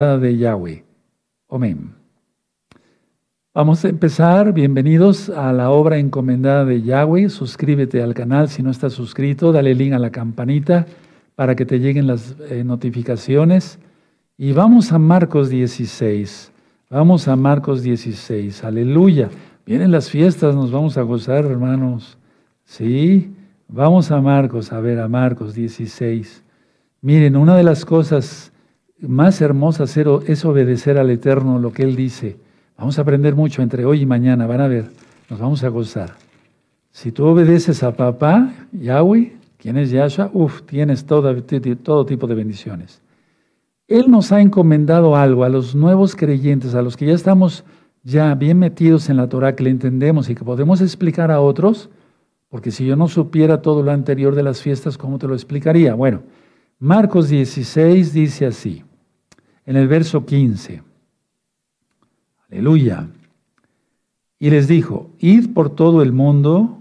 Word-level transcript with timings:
de 0.00 0.36
Yahweh. 0.36 0.84
Amén. 1.50 1.92
Vamos 3.52 3.84
a 3.84 3.88
empezar. 3.88 4.52
Bienvenidos 4.52 5.28
a 5.28 5.52
la 5.52 5.70
obra 5.70 5.98
encomendada 5.98 6.64
de 6.64 6.82
Yahweh. 6.82 7.28
Suscríbete 7.28 8.00
al 8.00 8.14
canal 8.14 8.48
si 8.48 8.62
no 8.62 8.70
estás 8.70 8.92
suscrito. 8.92 9.50
Dale 9.50 9.74
link 9.74 9.94
a 9.94 9.98
la 9.98 10.10
campanita 10.10 10.86
para 11.34 11.56
que 11.56 11.66
te 11.66 11.80
lleguen 11.80 12.06
las 12.06 12.36
eh, 12.48 12.62
notificaciones. 12.62 13.80
Y 14.36 14.52
vamos 14.52 14.92
a 14.92 15.00
Marcos 15.00 15.48
16. 15.50 16.52
Vamos 16.90 17.26
a 17.26 17.34
Marcos 17.34 17.82
16. 17.82 18.62
Aleluya. 18.62 19.30
Vienen 19.66 19.90
las 19.90 20.10
fiestas, 20.10 20.54
nos 20.54 20.70
vamos 20.70 20.96
a 20.96 21.02
gozar, 21.02 21.44
hermanos. 21.44 22.18
Sí, 22.64 23.34
vamos 23.66 24.12
a 24.12 24.20
Marcos, 24.20 24.72
a 24.72 24.78
ver, 24.78 25.00
a 25.00 25.08
Marcos 25.08 25.54
16. 25.54 26.44
Miren, 27.00 27.34
una 27.34 27.56
de 27.56 27.64
las 27.64 27.84
cosas 27.84 28.52
más 29.00 29.40
hermosas 29.40 29.96
es 29.96 30.44
obedecer 30.44 30.98
al 30.98 31.10
Eterno 31.10 31.58
lo 31.58 31.72
que 31.72 31.82
Él 31.82 31.96
dice. 31.96 32.36
Vamos 32.76 32.98
a 32.98 33.02
aprender 33.02 33.34
mucho 33.34 33.62
entre 33.62 33.84
hoy 33.84 34.02
y 34.02 34.06
mañana, 34.06 34.46
van 34.46 34.60
a 34.60 34.68
ver, 34.68 34.90
nos 35.28 35.38
vamos 35.38 35.64
a 35.64 35.68
gozar. 35.68 36.14
Si 36.90 37.12
tú 37.12 37.26
obedeces 37.26 37.82
a 37.82 37.92
papá, 37.92 38.52
Yahweh, 38.72 39.36
quien 39.58 39.76
es 39.76 39.90
Yahshua, 39.90 40.30
uff, 40.32 40.62
tienes 40.62 41.04
todo, 41.04 41.34
todo 41.82 42.06
tipo 42.06 42.26
de 42.26 42.34
bendiciones. 42.34 43.02
Él 43.88 44.10
nos 44.10 44.32
ha 44.32 44.40
encomendado 44.40 45.16
algo 45.16 45.44
a 45.44 45.48
los 45.48 45.74
nuevos 45.74 46.14
creyentes, 46.14 46.74
a 46.74 46.82
los 46.82 46.96
que 46.96 47.06
ya 47.06 47.14
estamos 47.14 47.64
ya 48.02 48.34
bien 48.34 48.58
metidos 48.58 49.08
en 49.10 49.16
la 49.16 49.28
Torah, 49.28 49.54
que 49.54 49.64
le 49.64 49.70
entendemos 49.70 50.28
y 50.28 50.34
que 50.34 50.44
podemos 50.44 50.80
explicar 50.80 51.30
a 51.30 51.40
otros, 51.40 51.90
porque 52.48 52.70
si 52.70 52.86
yo 52.86 52.96
no 52.96 53.08
supiera 53.08 53.60
todo 53.62 53.82
lo 53.82 53.90
anterior 53.90 54.34
de 54.34 54.42
las 54.42 54.62
fiestas, 54.62 54.96
¿cómo 54.96 55.18
te 55.18 55.26
lo 55.26 55.34
explicaría? 55.34 55.94
Bueno, 55.94 56.22
Marcos 56.78 57.28
16 57.28 58.12
dice 58.12 58.46
así, 58.46 58.84
en 59.68 59.76
el 59.76 59.86
verso 59.86 60.24
15, 60.24 60.82
aleluya, 62.50 63.06
y 64.38 64.48
les 64.48 64.66
dijo, 64.66 65.10
id 65.18 65.52
por 65.52 65.68
todo 65.68 66.00
el 66.00 66.10
mundo, 66.10 66.78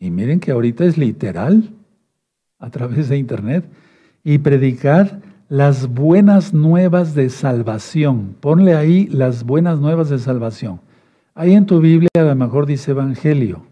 y 0.00 0.10
miren 0.10 0.40
que 0.40 0.50
ahorita 0.50 0.84
es 0.86 0.98
literal, 0.98 1.70
a 2.58 2.68
través 2.70 3.08
de 3.08 3.16
internet, 3.16 3.64
y 4.24 4.38
predicad 4.38 5.20
las 5.48 5.86
buenas 5.86 6.52
nuevas 6.52 7.14
de 7.14 7.30
salvación. 7.30 8.34
Ponle 8.40 8.74
ahí 8.74 9.06
las 9.06 9.44
buenas 9.44 9.78
nuevas 9.78 10.08
de 10.08 10.18
salvación. 10.18 10.80
Ahí 11.32 11.54
en 11.54 11.64
tu 11.64 11.78
Biblia 11.78 12.08
a 12.16 12.22
lo 12.22 12.34
mejor 12.34 12.66
dice 12.66 12.90
Evangelio. 12.90 13.66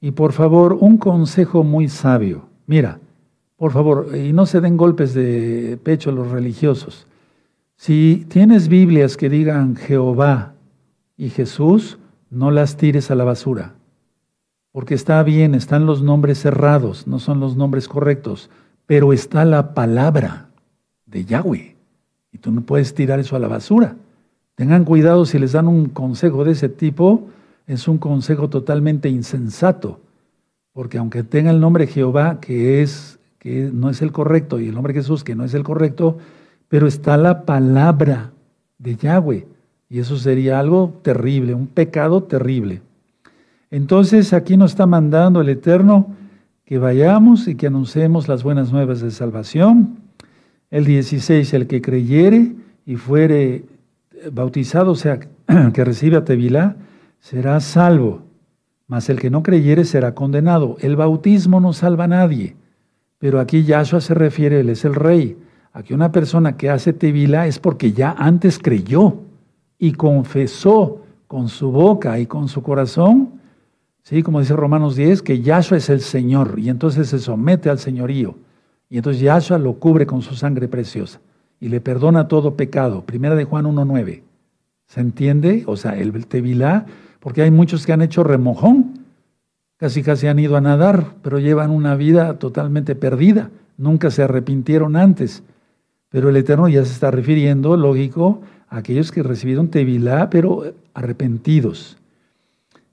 Y 0.00 0.12
por 0.12 0.30
favor, 0.30 0.74
un 0.78 0.98
consejo 0.98 1.64
muy 1.64 1.88
sabio. 1.88 2.46
Mira, 2.68 3.00
por 3.56 3.72
favor, 3.72 4.16
y 4.16 4.32
no 4.32 4.46
se 4.46 4.60
den 4.60 4.76
golpes 4.76 5.14
de 5.14 5.80
pecho 5.82 6.12
los 6.12 6.30
religiosos. 6.30 7.08
Si 7.76 8.26
tienes 8.28 8.68
Biblias 8.68 9.16
que 9.16 9.28
digan 9.28 9.76
Jehová 9.76 10.54
y 11.16 11.28
Jesús, 11.28 11.98
no 12.30 12.50
las 12.50 12.76
tires 12.76 13.10
a 13.10 13.14
la 13.14 13.24
basura. 13.24 13.74
Porque 14.72 14.94
está 14.94 15.22
bien, 15.22 15.54
están 15.54 15.86
los 15.86 16.02
nombres 16.02 16.38
cerrados, 16.38 17.06
no 17.06 17.18
son 17.18 17.38
los 17.38 17.56
nombres 17.56 17.88
correctos, 17.88 18.50
pero 18.86 19.12
está 19.12 19.44
la 19.44 19.74
palabra 19.74 20.48
de 21.06 21.24
Yahweh. 21.24 21.76
Y 22.32 22.38
tú 22.38 22.50
no 22.50 22.62
puedes 22.62 22.94
tirar 22.94 23.18
eso 23.20 23.36
a 23.36 23.38
la 23.38 23.48
basura. 23.48 23.96
Tengan 24.54 24.84
cuidado 24.84 25.26
si 25.26 25.38
les 25.38 25.52
dan 25.52 25.68
un 25.68 25.90
consejo 25.90 26.44
de 26.44 26.52
ese 26.52 26.68
tipo, 26.68 27.28
es 27.66 27.88
un 27.88 27.98
consejo 27.98 28.48
totalmente 28.48 29.08
insensato. 29.08 30.00
Porque 30.72 30.98
aunque 30.98 31.22
tenga 31.22 31.50
el 31.50 31.60
nombre 31.60 31.86
Jehová, 31.86 32.40
que 32.40 32.82
es 32.82 33.18
que 33.38 33.70
no 33.72 33.90
es 33.90 34.02
el 34.02 34.12
correcto, 34.12 34.60
y 34.60 34.68
el 34.68 34.74
nombre 34.74 34.94
Jesús, 34.94 35.24
que 35.24 35.34
no 35.34 35.44
es 35.44 35.54
el 35.54 35.62
correcto, 35.62 36.18
pero 36.68 36.86
está 36.86 37.16
la 37.16 37.44
palabra 37.44 38.32
de 38.78 38.96
Yahweh. 38.96 39.46
Y 39.88 40.00
eso 40.00 40.16
sería 40.16 40.58
algo 40.58 40.98
terrible, 41.02 41.54
un 41.54 41.68
pecado 41.68 42.22
terrible. 42.24 42.82
Entonces 43.70 44.32
aquí 44.32 44.56
nos 44.56 44.72
está 44.72 44.86
mandando 44.86 45.40
el 45.40 45.48
Eterno 45.48 46.14
que 46.64 46.78
vayamos 46.78 47.46
y 47.46 47.54
que 47.54 47.68
anunciemos 47.68 48.26
las 48.28 48.42
buenas 48.42 48.72
nuevas 48.72 49.00
de 49.00 49.10
salvación. 49.10 49.98
El 50.70 50.84
16, 50.84 51.54
el 51.54 51.66
que 51.68 51.80
creyere 51.80 52.52
y 52.84 52.96
fuere 52.96 53.64
bautizado, 54.32 54.92
o 54.92 54.96
sea, 54.96 55.20
que 55.72 55.84
recibe 55.84 56.16
a 56.16 56.24
Tevilá, 56.24 56.76
será 57.20 57.60
salvo. 57.60 58.22
Mas 58.88 59.08
el 59.08 59.20
que 59.20 59.30
no 59.30 59.42
creyere 59.42 59.84
será 59.84 60.14
condenado. 60.14 60.76
El 60.80 60.96
bautismo 60.96 61.60
no 61.60 61.72
salva 61.72 62.04
a 62.04 62.08
nadie. 62.08 62.56
Pero 63.18 63.40
aquí 63.40 63.64
Yahshua 63.64 64.00
se 64.00 64.14
refiere, 64.14 64.60
Él 64.60 64.68
es 64.68 64.84
el 64.84 64.94
rey. 64.94 65.36
Aquí 65.76 65.92
una 65.92 66.10
persona 66.10 66.56
que 66.56 66.70
hace 66.70 66.94
tevila 66.94 67.46
es 67.46 67.58
porque 67.58 67.92
ya 67.92 68.12
antes 68.16 68.58
creyó 68.58 69.18
y 69.78 69.92
confesó 69.92 71.02
con 71.26 71.48
su 71.48 71.70
boca 71.70 72.18
y 72.18 72.24
con 72.24 72.48
su 72.48 72.62
corazón, 72.62 73.32
¿sí? 74.02 74.22
como 74.22 74.40
dice 74.40 74.56
Romanos 74.56 74.96
10, 74.96 75.20
que 75.20 75.42
Yahshua 75.42 75.76
es 75.76 75.90
el 75.90 76.00
Señor 76.00 76.54
y 76.56 76.70
entonces 76.70 77.10
se 77.10 77.18
somete 77.18 77.68
al 77.68 77.78
señorío. 77.78 78.36
Y 78.88 78.96
entonces 78.96 79.20
Yahshua 79.20 79.58
lo 79.58 79.74
cubre 79.74 80.06
con 80.06 80.22
su 80.22 80.34
sangre 80.34 80.66
preciosa 80.66 81.20
y 81.60 81.68
le 81.68 81.82
perdona 81.82 82.26
todo 82.26 82.56
pecado. 82.56 83.04
Primera 83.04 83.34
de 83.34 83.44
Juan 83.44 83.66
1.9. 83.66 84.22
¿Se 84.86 85.00
entiende? 85.02 85.64
O 85.66 85.76
sea, 85.76 85.98
el 85.98 86.26
tevilá, 86.26 86.86
porque 87.20 87.42
hay 87.42 87.50
muchos 87.50 87.84
que 87.84 87.92
han 87.92 88.00
hecho 88.00 88.24
remojón 88.24 89.04
casi 89.76 90.02
casi 90.02 90.26
han 90.26 90.38
ido 90.38 90.56
a 90.56 90.62
nadar, 90.62 91.16
pero 91.20 91.38
llevan 91.38 91.70
una 91.70 91.96
vida 91.96 92.38
totalmente 92.38 92.94
perdida, 92.94 93.50
nunca 93.76 94.10
se 94.10 94.22
arrepintieron 94.22 94.96
antes. 94.96 95.42
Pero 96.10 96.28
el 96.30 96.36
Eterno 96.36 96.68
ya 96.68 96.84
se 96.84 96.92
está 96.92 97.10
refiriendo, 97.10 97.76
lógico, 97.76 98.40
a 98.68 98.78
aquellos 98.78 99.12
que 99.12 99.22
recibieron 99.22 99.68
Tevilá, 99.68 100.30
pero 100.30 100.74
arrepentidos. 100.94 101.96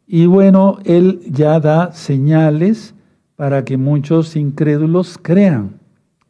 Y 0.07 0.25
bueno, 0.25 0.79
Él 0.83 1.21
ya 1.27 1.59
da 1.59 1.91
señales 1.91 2.93
para 3.35 3.65
que 3.65 3.77
muchos 3.77 4.35
incrédulos 4.35 5.17
crean. 5.21 5.79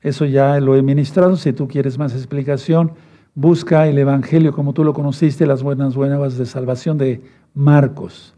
Eso 0.02 0.26
ya 0.26 0.60
lo 0.60 0.76
he 0.76 0.82
ministrado. 0.82 1.36
Si 1.36 1.54
tú 1.54 1.68
quieres 1.68 1.98
más 1.98 2.14
explicación, 2.14 2.92
busca 3.36 3.88
el 3.88 3.98
Evangelio 3.98 4.54
como 4.54 4.74
tú 4.74 4.84
lo 4.84 4.94
conociste, 4.94 5.46
las 5.46 5.64
buenas 5.64 5.96
nuevas 5.96 6.38
de 6.38 6.46
salvación 6.46 6.98
de 6.98 7.22
Marcos. 7.54 8.34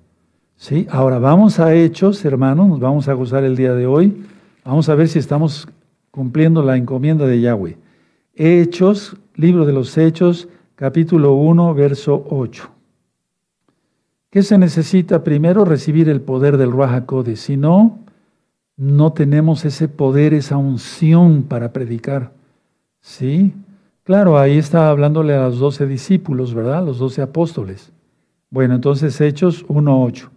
¿Sí? 0.55 0.87
Ahora 0.89 1.19
vamos 1.19 1.59
a 1.59 1.73
Hechos, 1.73 2.23
hermanos, 2.23 2.67
nos 2.69 2.79
vamos 2.79 3.07
a 3.09 3.13
gozar 3.13 3.43
el 3.43 3.57
día 3.57 3.73
de 3.73 3.87
hoy. 3.87 4.23
Vamos 4.63 4.87
a 4.87 4.95
ver 4.95 5.09
si 5.09 5.19
estamos 5.19 5.67
cumpliendo 6.11 6.63
la 6.63 6.77
encomienda 6.77 7.27
de 7.27 7.41
Yahweh. 7.41 7.77
Hechos, 8.35 9.15
libro 9.35 9.65
de 9.65 9.73
los 9.73 9.97
Hechos, 9.97 10.49
capítulo 10.75 11.33
1, 11.33 11.73
verso 11.73 12.25
8. 12.29 12.69
¿Qué 14.29 14.43
se 14.43 14.57
necesita? 14.57 15.23
Primero, 15.23 15.63
recibir 15.63 16.09
el 16.09 16.19
poder 16.19 16.57
del 16.57 16.71
Ruach 16.71 17.05
Si 17.35 17.55
no, 17.55 17.99
no 18.75 19.13
tenemos 19.13 19.63
ese 19.63 19.87
poder, 19.87 20.33
esa 20.33 20.57
unción 20.57 21.43
para 21.43 21.71
predicar. 21.71 22.33
¿Sí? 22.99 23.53
Claro, 24.03 24.37
ahí 24.37 24.57
está 24.57 24.89
hablándole 24.89 25.33
a 25.33 25.47
los 25.47 25.59
doce 25.59 25.87
discípulos, 25.87 26.53
¿verdad? 26.53 26.85
Los 26.85 26.99
doce 26.99 27.21
apóstoles. 27.21 27.91
Bueno, 28.49 28.75
entonces 28.75 29.19
Hechos 29.21 29.65
1.8 29.67 30.29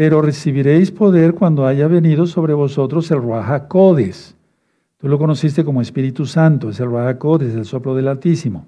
pero 0.00 0.22
recibiréis 0.22 0.90
poder 0.90 1.34
cuando 1.34 1.66
haya 1.66 1.86
venido 1.86 2.26
sobre 2.26 2.54
vosotros 2.54 3.10
el 3.10 3.18
Ruach 3.18 3.68
Tú 5.00 5.08
lo 5.08 5.18
conociste 5.18 5.64
como 5.64 5.80
Espíritu 5.80 6.26
Santo, 6.26 6.68
es 6.68 6.78
el 6.78 6.86
Ruach 6.86 7.24
el 7.40 7.64
soplo 7.64 7.94
del 7.94 8.08
Altísimo. 8.08 8.66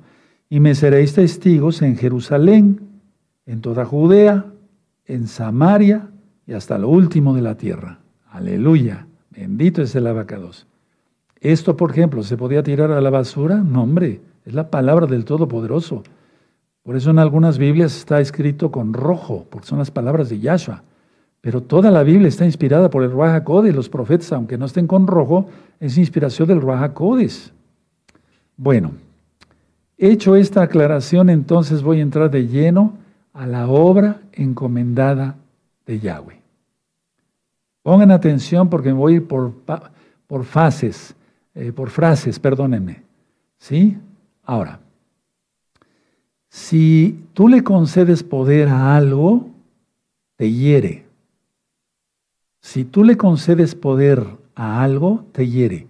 Y 0.49 0.61
me 0.61 0.75
seréis 0.75 1.13
testigos 1.13 1.83
en 1.83 1.97
Jerusalén, 1.97 2.81
en 3.45 3.61
toda 3.61 3.85
Judea, 3.85 4.47
en 5.05 5.27
Samaria 5.27 6.09
y 6.47 6.55
hasta 6.55 6.79
lo 6.79 6.89
último 6.89 7.35
de 7.35 7.43
la 7.43 7.57
tierra. 7.57 7.99
Aleluya. 8.31 9.07
Bendito 9.31 9.83
es 9.83 9.95
el 9.95 10.07
abacados. 10.07 10.67
Esto, 11.41 11.77
por 11.77 11.91
ejemplo, 11.91 12.23
¿se 12.23 12.37
podía 12.37 12.63
tirar 12.63 12.93
a 12.93 13.01
la 13.01 13.11
basura? 13.11 13.57
No, 13.57 13.83
hombre, 13.83 14.23
es 14.47 14.55
la 14.55 14.71
palabra 14.71 15.07
del 15.07 15.27
Todopoderoso. 15.27 16.03
Por 16.83 16.97
eso 16.97 17.11
en 17.11 17.19
algunas 17.19 17.59
Biblias 17.59 17.97
está 17.97 18.21
escrito 18.21 18.71
con 18.71 18.95
rojo, 18.95 19.47
porque 19.51 19.67
son 19.67 19.79
las 19.79 19.91
palabras 19.91 20.31
de 20.31 20.41
Yahshua. 20.41 20.83
Pero 21.43 21.61
toda 21.61 21.91
la 21.91 22.05
Biblia 22.05 22.29
está 22.29 22.45
inspirada 22.45 22.89
por 22.89 23.03
el 23.03 23.11
Ruach 23.11 23.43
y 23.67 23.73
Los 23.73 23.89
profetas, 23.89 24.33
aunque 24.33 24.57
no 24.57 24.65
estén 24.65 24.87
con 24.87 25.09
rojo, 25.09 25.49
es 25.81 25.99
inspiración 25.99 26.47
del 26.47 26.61
Ruach 26.61 26.93
Bueno, 28.57 28.93
hecho 29.99 30.37
esta 30.37 30.63
aclaración, 30.63 31.29
entonces 31.29 31.83
voy 31.83 31.99
a 31.99 32.03
entrar 32.03 32.31
de 32.31 32.47
lleno 32.47 32.95
a 33.33 33.47
la 33.49 33.67
obra 33.67 34.23
encomendada 34.33 35.37
de 35.85 35.99
Yahweh. 35.99 36.41
Pongan 37.83 38.13
atención 38.13 38.71
porque 38.71 38.91
me 38.91 38.99
voy 38.99 39.15
a 39.15 39.17
ir 39.17 39.27
por, 39.27 39.53
por 40.29 40.45
fases, 40.45 41.17
eh, 41.57 41.73
por 41.73 41.91
frases, 41.91 42.39
perdónenme. 42.39 43.03
¿Sí? 43.59 43.99
Ahora, 44.45 44.79
si 46.49 47.27
tú 47.33 47.49
le 47.49 47.65
concedes 47.65 48.23
poder 48.23 48.69
a 48.69 48.95
algo, 48.95 49.51
te 50.37 50.53
hiere. 50.53 51.12
Si 52.63 52.85
tú 52.85 53.03
le 53.03 53.17
concedes 53.17 53.75
poder 53.75 54.25
a 54.55 54.85
algo, 54.85 55.25
te 55.33 55.49
hiere. 55.49 55.89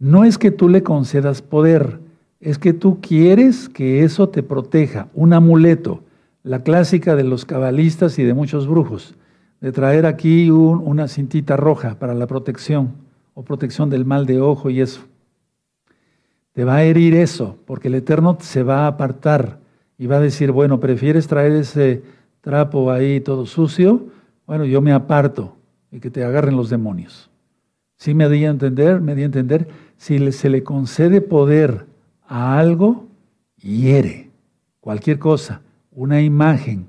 No 0.00 0.24
es 0.24 0.36
que 0.36 0.50
tú 0.50 0.68
le 0.68 0.82
concedas 0.82 1.42
poder, 1.42 2.00
es 2.40 2.58
que 2.58 2.72
tú 2.72 3.00
quieres 3.00 3.68
que 3.68 4.02
eso 4.02 4.28
te 4.28 4.42
proteja, 4.42 5.08
un 5.14 5.32
amuleto, 5.32 6.02
la 6.42 6.64
clásica 6.64 7.14
de 7.14 7.22
los 7.22 7.44
cabalistas 7.44 8.18
y 8.18 8.24
de 8.24 8.34
muchos 8.34 8.66
brujos, 8.66 9.14
de 9.60 9.70
traer 9.70 10.06
aquí 10.06 10.50
una 10.50 11.06
cintita 11.06 11.56
roja 11.56 11.98
para 12.00 12.14
la 12.14 12.26
protección 12.26 12.94
o 13.34 13.44
protección 13.44 13.88
del 13.88 14.04
mal 14.04 14.26
de 14.26 14.40
ojo 14.40 14.70
y 14.70 14.80
eso. 14.80 15.02
Te 16.52 16.64
va 16.64 16.76
a 16.76 16.82
herir 16.82 17.14
eso, 17.14 17.56
porque 17.64 17.86
el 17.86 17.94
Eterno 17.94 18.36
se 18.40 18.64
va 18.64 18.84
a 18.84 18.86
apartar 18.88 19.60
y 19.96 20.08
va 20.08 20.16
a 20.16 20.20
decir, 20.20 20.50
bueno, 20.50 20.80
¿prefieres 20.80 21.28
traer 21.28 21.52
ese 21.52 22.02
trapo 22.40 22.90
ahí 22.90 23.20
todo 23.20 23.46
sucio? 23.46 24.08
Bueno, 24.46 24.64
yo 24.64 24.80
me 24.80 24.92
aparto 24.92 25.57
y 25.90 26.00
que 26.00 26.10
te 26.10 26.24
agarren 26.24 26.56
los 26.56 26.70
demonios. 26.70 27.30
¿Sí 27.96 28.14
me 28.14 28.28
di 28.28 28.44
a 28.44 28.50
entender? 28.50 29.00
Me 29.00 29.14
di 29.14 29.22
a 29.22 29.26
entender. 29.26 29.68
Si 29.96 30.32
se 30.32 30.48
le 30.48 30.62
concede 30.62 31.20
poder 31.20 31.86
a 32.26 32.58
algo, 32.58 33.06
hiere. 33.56 34.30
Cualquier 34.80 35.18
cosa, 35.18 35.62
una 35.90 36.22
imagen, 36.22 36.86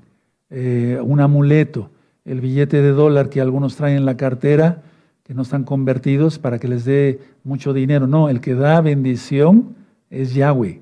eh, 0.50 1.00
un 1.02 1.20
amuleto, 1.20 1.90
el 2.24 2.40
billete 2.40 2.80
de 2.80 2.90
dólar 2.90 3.28
que 3.28 3.40
algunos 3.40 3.76
traen 3.76 3.96
en 3.96 4.06
la 4.06 4.16
cartera, 4.16 4.82
que 5.24 5.34
no 5.34 5.42
están 5.42 5.64
convertidos 5.64 6.38
para 6.38 6.58
que 6.58 6.68
les 6.68 6.84
dé 6.84 7.20
mucho 7.42 7.72
dinero. 7.72 8.06
No, 8.06 8.28
el 8.28 8.40
que 8.40 8.54
da 8.54 8.80
bendición 8.80 9.74
es 10.10 10.34
Yahweh, 10.34 10.80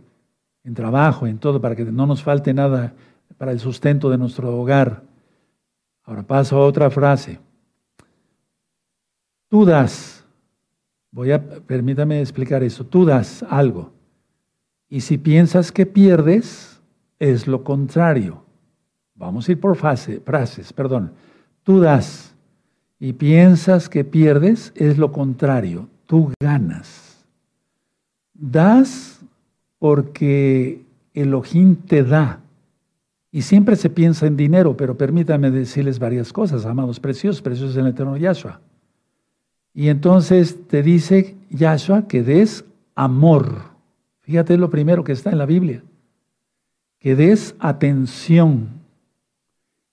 en 0.64 0.74
trabajo, 0.74 1.26
en 1.26 1.38
todo, 1.38 1.60
para 1.60 1.74
que 1.74 1.84
no 1.84 2.06
nos 2.06 2.22
falte 2.22 2.52
nada 2.52 2.92
para 3.38 3.52
el 3.52 3.60
sustento 3.60 4.10
de 4.10 4.18
nuestro 4.18 4.54
hogar. 4.58 5.02
Ahora 6.04 6.22
paso 6.22 6.56
a 6.56 6.66
otra 6.66 6.90
frase. 6.90 7.38
Tú 9.48 9.64
das, 9.64 10.24
voy 11.10 11.32
a, 11.32 11.42
permítame 11.42 12.20
explicar 12.20 12.62
eso, 12.62 12.84
tú 12.84 13.04
das 13.04 13.42
algo. 13.48 13.90
Y 14.88 15.00
si 15.00 15.18
piensas 15.18 15.72
que 15.72 15.86
pierdes, 15.86 16.80
es 17.18 17.46
lo 17.46 17.64
contrario. 17.64 18.42
Vamos 19.14 19.48
a 19.48 19.52
ir 19.52 19.60
por 19.60 19.76
fase, 19.76 20.20
frases, 20.20 20.72
perdón. 20.72 21.12
Tú 21.62 21.80
das 21.80 22.34
y 23.00 23.12
piensas 23.12 23.88
que 23.88 24.04
pierdes, 24.04 24.72
es 24.74 24.98
lo 24.98 25.12
contrario. 25.12 25.88
Tú 26.06 26.32
ganas. 26.40 27.24
Das 28.32 29.20
porque 29.78 30.84
Elohim 31.14 31.76
te 31.76 32.02
da. 32.04 32.40
Y 33.30 33.42
siempre 33.42 33.76
se 33.76 33.90
piensa 33.90 34.26
en 34.26 34.36
dinero, 34.36 34.76
pero 34.76 34.96
permítame 34.96 35.50
decirles 35.50 35.98
varias 35.98 36.32
cosas, 36.32 36.64
amados 36.64 36.98
preciosos, 36.98 37.42
preciosos 37.42 37.76
en 37.76 37.86
el 37.86 37.92
eterno 37.92 38.16
Yahshua. 38.16 38.60
Y 39.78 39.90
entonces 39.90 40.66
te 40.66 40.82
dice 40.82 41.36
Yahshua 41.50 42.08
que 42.08 42.24
des 42.24 42.64
amor. 42.96 43.60
Fíjate 44.22 44.56
lo 44.56 44.70
primero 44.70 45.04
que 45.04 45.12
está 45.12 45.30
en 45.30 45.38
la 45.38 45.46
Biblia. 45.46 45.84
Que 46.98 47.14
des 47.14 47.54
atención, 47.60 48.70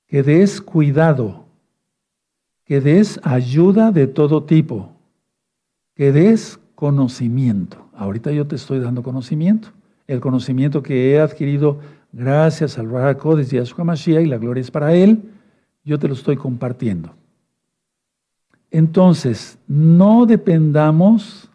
que 0.07 0.23
des 0.23 0.59
cuidado, 0.59 1.45
que 2.63 2.81
des 2.81 3.19
ayuda 3.21 3.91
de 3.91 4.07
todo 4.07 4.45
tipo, 4.45 4.91
que 5.93 6.11
des 6.11 6.59
conocimiento. 6.73 7.87
Ahorita 7.93 8.31
yo 8.31 8.47
te 8.47 8.55
estoy 8.55 8.79
dando 8.79 9.03
conocimiento. 9.03 9.67
El 10.07 10.19
conocimiento 10.19 10.81
que 10.81 11.11
he 11.11 11.19
adquirido 11.19 11.79
gracias 12.11 12.79
al 12.79 12.89
Raja 12.89 13.35
desde 13.35 13.57
Yahshua 13.57 13.83
Mashiach 13.83 14.23
y 14.23 14.29
la 14.29 14.39
gloria 14.39 14.61
es 14.61 14.71
para 14.71 14.95
Él, 14.95 15.21
yo 15.83 15.99
te 15.99 16.07
lo 16.07 16.15
estoy 16.15 16.37
compartiendo. 16.37 17.13
Entonces, 18.75 19.57
no 19.69 20.25
dependamos 20.25 21.49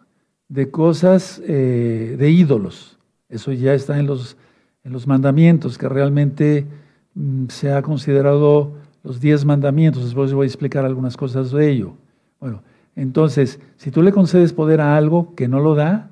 de 0.49 0.71
cosas 0.71 1.39
eh, 1.45 2.15
de 2.17 2.31
ídolos. 2.31 2.97
Eso 3.29 3.51
ya 3.51 3.75
está 3.75 3.99
en 3.99 4.07
los, 4.07 4.37
en 4.83 4.91
los 4.91 5.05
mandamientos, 5.05 5.77
que 5.77 5.87
realmente 5.87 6.65
mm, 7.13 7.45
se 7.49 7.71
ha 7.71 7.83
considerado 7.83 8.73
los 9.03 9.21
diez 9.21 9.45
mandamientos. 9.45 10.03
Después 10.03 10.33
voy 10.33 10.45
a 10.45 10.47
explicar 10.47 10.83
algunas 10.83 11.15
cosas 11.15 11.51
de 11.51 11.69
ello. 11.69 11.93
Bueno, 12.39 12.63
entonces, 12.95 13.59
si 13.77 13.91
tú 13.91 14.01
le 14.01 14.11
concedes 14.11 14.51
poder 14.51 14.81
a 14.81 14.97
algo 14.97 15.35
que 15.35 15.47
no 15.47 15.59
lo 15.59 15.75
da, 15.75 16.09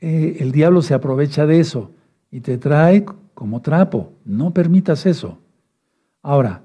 eh, 0.00 0.38
el 0.40 0.50
diablo 0.50 0.80
se 0.80 0.94
aprovecha 0.94 1.44
de 1.44 1.60
eso 1.60 1.90
y 2.30 2.40
te 2.40 2.56
trae 2.56 3.04
como 3.34 3.60
trapo. 3.60 4.14
No 4.24 4.54
permitas 4.54 5.04
eso. 5.04 5.36
Ahora, 6.22 6.62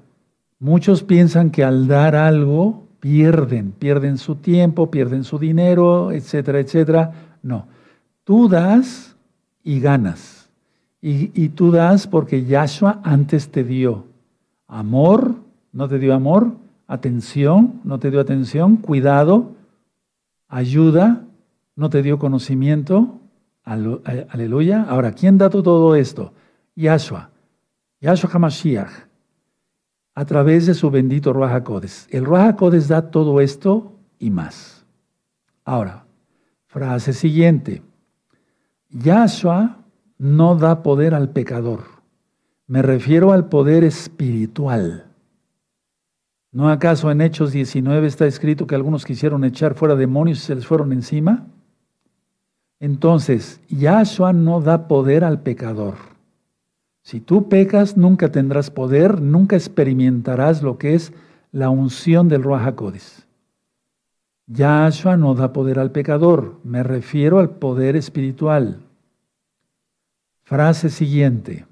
muchos 0.57 1.03
piensan 1.03 1.51
que 1.51 1.65
al 1.65 1.89
dar 1.89 2.15
algo 2.15 2.87
pierden, 3.01 3.71
pierden 3.71 4.17
su 4.17 4.35
tiempo, 4.35 4.89
pierden 4.89 5.25
su 5.25 5.37
dinero, 5.37 6.11
etcétera, 6.13 6.59
etcétera. 6.59 7.11
No, 7.41 7.67
tú 8.23 8.47
das 8.47 9.17
y 9.63 9.81
ganas. 9.81 10.49
Y, 11.03 11.49
tú 11.49 11.71
das 11.71 12.05
porque 12.05 12.45
Yahshua 12.45 13.01
antes 13.03 13.49
te 13.49 13.63
dio 13.63 14.05
amor, 14.67 15.33
no 15.73 15.89
te 15.89 15.97
dio 15.97 16.13
amor, 16.13 16.51
atención, 16.87 17.81
no 17.83 17.97
te 17.97 18.11
dio 18.11 18.19
atención, 18.19 18.77
cuidado, 18.77 19.49
ayuda, 20.47 21.23
no 21.75 21.89
te 21.89 22.03
dio 22.03 22.19
conocimiento. 22.19 23.17
Aleluya. 23.63 24.85
Ahora, 24.87 25.13
¿quién 25.13 25.39
da 25.39 25.49
todo 25.49 25.95
esto? 25.95 26.33
Yahshua. 26.75 27.31
Yahshua 27.99 28.29
HaMashiach 28.31 29.10
a 30.13 30.25
través 30.25 30.65
de 30.65 30.73
su 30.73 30.91
bendito 30.91 31.33
Ruach 31.33 31.63
Codes. 31.63 32.07
El 32.11 32.25
Ruach 32.25 32.55
Codes 32.55 32.87
da 32.87 33.11
todo 33.11 33.41
esto 33.41 33.93
y 34.19 34.29
más. 34.29 34.85
Ahora, 35.63 36.05
frase 36.67 37.13
siguiente. 37.13 37.81
Yahshua 38.89 39.77
no 40.17 40.55
da 40.55 40.83
poder 40.83 41.13
al 41.13 41.29
pecador. 41.29 41.83
Me 42.67 42.81
refiero 42.81 43.31
al 43.31 43.47
poder 43.49 43.83
espiritual. 43.83 45.05
¿No 46.51 46.69
acaso 46.69 47.09
en 47.09 47.21
Hechos 47.21 47.53
19 47.53 48.07
está 48.07 48.25
escrito 48.25 48.67
que 48.67 48.75
algunos 48.75 49.05
quisieron 49.05 49.45
echar 49.45 49.73
fuera 49.73 49.95
demonios 49.95 50.39
y 50.39 50.41
se 50.41 50.55
les 50.55 50.67
fueron 50.67 50.91
encima? 50.91 51.47
Entonces, 52.79 53.61
Yahshua 53.69 54.33
no 54.33 54.59
da 54.59 54.87
poder 54.87 55.23
al 55.23 55.41
pecador. 55.41 56.10
Si 57.03 57.19
tú 57.19 57.49
pecas, 57.49 57.97
nunca 57.97 58.31
tendrás 58.31 58.69
poder, 58.69 59.21
nunca 59.21 59.55
experimentarás 59.55 60.61
lo 60.61 60.77
que 60.77 60.93
es 60.93 61.13
la 61.51 61.69
unción 61.69 62.29
del 62.29 62.43
Ruach. 62.43 62.75
Yahshua 64.47 65.17
no 65.17 65.33
da 65.33 65.53
poder 65.53 65.79
al 65.79 65.91
pecador, 65.91 66.59
me 66.63 66.83
refiero 66.83 67.39
al 67.39 67.51
poder 67.51 67.95
espiritual. 67.95 68.81
Frase 70.43 70.89
siguiente. 70.89 71.65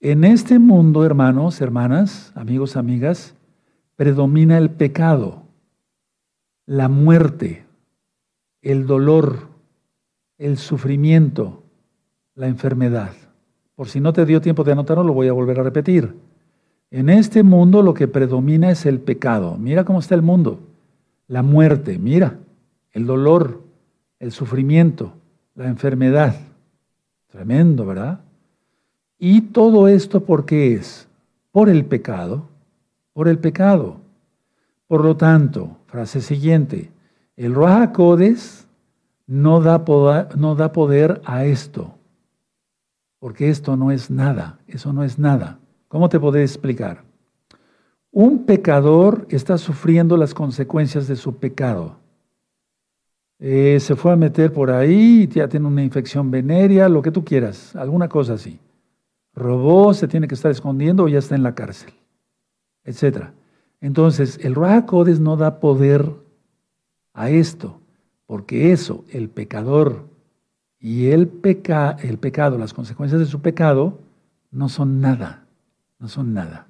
En 0.00 0.24
este 0.24 0.58
mundo, 0.58 1.04
hermanos, 1.04 1.60
hermanas, 1.60 2.32
amigos, 2.34 2.76
amigas, 2.76 3.34
predomina 3.96 4.58
el 4.58 4.70
pecado, 4.70 5.42
la 6.66 6.88
muerte, 6.88 7.64
el 8.62 8.86
dolor, 8.86 9.48
el 10.38 10.58
sufrimiento, 10.58 11.62
la 12.34 12.48
enfermedad. 12.48 13.12
Por 13.74 13.88
si 13.88 14.00
no 14.00 14.12
te 14.12 14.24
dio 14.24 14.40
tiempo 14.40 14.62
de 14.62 14.72
anotarlo, 14.72 15.02
lo 15.02 15.12
voy 15.12 15.28
a 15.28 15.32
volver 15.32 15.58
a 15.58 15.64
repetir. 15.64 16.14
En 16.90 17.08
este 17.08 17.42
mundo 17.42 17.82
lo 17.82 17.92
que 17.92 18.06
predomina 18.06 18.70
es 18.70 18.86
el 18.86 19.00
pecado. 19.00 19.56
Mira 19.58 19.84
cómo 19.84 19.98
está 19.98 20.14
el 20.14 20.22
mundo. 20.22 20.60
La 21.26 21.42
muerte, 21.42 21.98
mira. 21.98 22.38
El 22.92 23.06
dolor, 23.06 23.62
el 24.20 24.30
sufrimiento, 24.30 25.14
la 25.56 25.66
enfermedad. 25.66 26.36
Tremendo, 27.32 27.84
¿verdad? 27.84 28.20
Y 29.18 29.40
todo 29.40 29.88
esto, 29.88 30.24
¿por 30.24 30.44
qué 30.46 30.74
es? 30.74 31.08
Por 31.50 31.68
el 31.68 31.84
pecado. 31.84 32.46
Por 33.12 33.26
el 33.26 33.38
pecado. 33.38 33.96
Por 34.86 35.02
lo 35.02 35.16
tanto, 35.16 35.78
frase 35.86 36.20
siguiente, 36.20 36.92
el 37.36 37.54
da, 37.54 37.92
poder, 39.84 40.36
no 40.36 40.54
da 40.54 40.72
poder 40.72 41.20
a 41.24 41.44
esto 41.44 41.94
porque 43.24 43.48
esto 43.48 43.74
no 43.74 43.90
es 43.90 44.10
nada, 44.10 44.58
eso 44.66 44.92
no 44.92 45.02
es 45.02 45.18
nada. 45.18 45.58
¿Cómo 45.88 46.10
te 46.10 46.20
podés 46.20 46.50
explicar? 46.50 47.04
Un 48.10 48.44
pecador 48.44 49.26
está 49.30 49.56
sufriendo 49.56 50.18
las 50.18 50.34
consecuencias 50.34 51.08
de 51.08 51.16
su 51.16 51.34
pecado. 51.36 51.96
Eh, 53.38 53.78
se 53.80 53.96
fue 53.96 54.12
a 54.12 54.16
meter 54.16 54.52
por 54.52 54.70
ahí, 54.70 55.26
ya 55.26 55.48
tiene 55.48 55.66
una 55.66 55.82
infección 55.82 56.30
venérea, 56.30 56.90
lo 56.90 57.00
que 57.00 57.10
tú 57.10 57.24
quieras, 57.24 57.74
alguna 57.76 58.10
cosa 58.10 58.34
así. 58.34 58.60
Robó, 59.32 59.94
se 59.94 60.06
tiene 60.06 60.28
que 60.28 60.34
estar 60.34 60.50
escondiendo 60.50 61.04
o 61.04 61.08
ya 61.08 61.20
está 61.20 61.34
en 61.34 61.44
la 61.44 61.54
cárcel, 61.54 61.94
etc. 62.84 63.28
Entonces, 63.80 64.38
el 64.42 64.54
Ruach 64.54 64.92
no 65.18 65.38
da 65.38 65.60
poder 65.60 66.10
a 67.14 67.30
esto, 67.30 67.80
porque 68.26 68.70
eso, 68.72 69.02
el 69.08 69.30
pecador 69.30 70.13
y 70.84 71.06
el, 71.12 71.28
peca, 71.28 71.96
el 72.02 72.18
pecado, 72.18 72.58
las 72.58 72.74
consecuencias 72.74 73.18
de 73.18 73.24
su 73.24 73.40
pecado, 73.40 74.00
no 74.50 74.68
son 74.68 75.00
nada, 75.00 75.46
no 75.98 76.08
son 76.08 76.34
nada. 76.34 76.66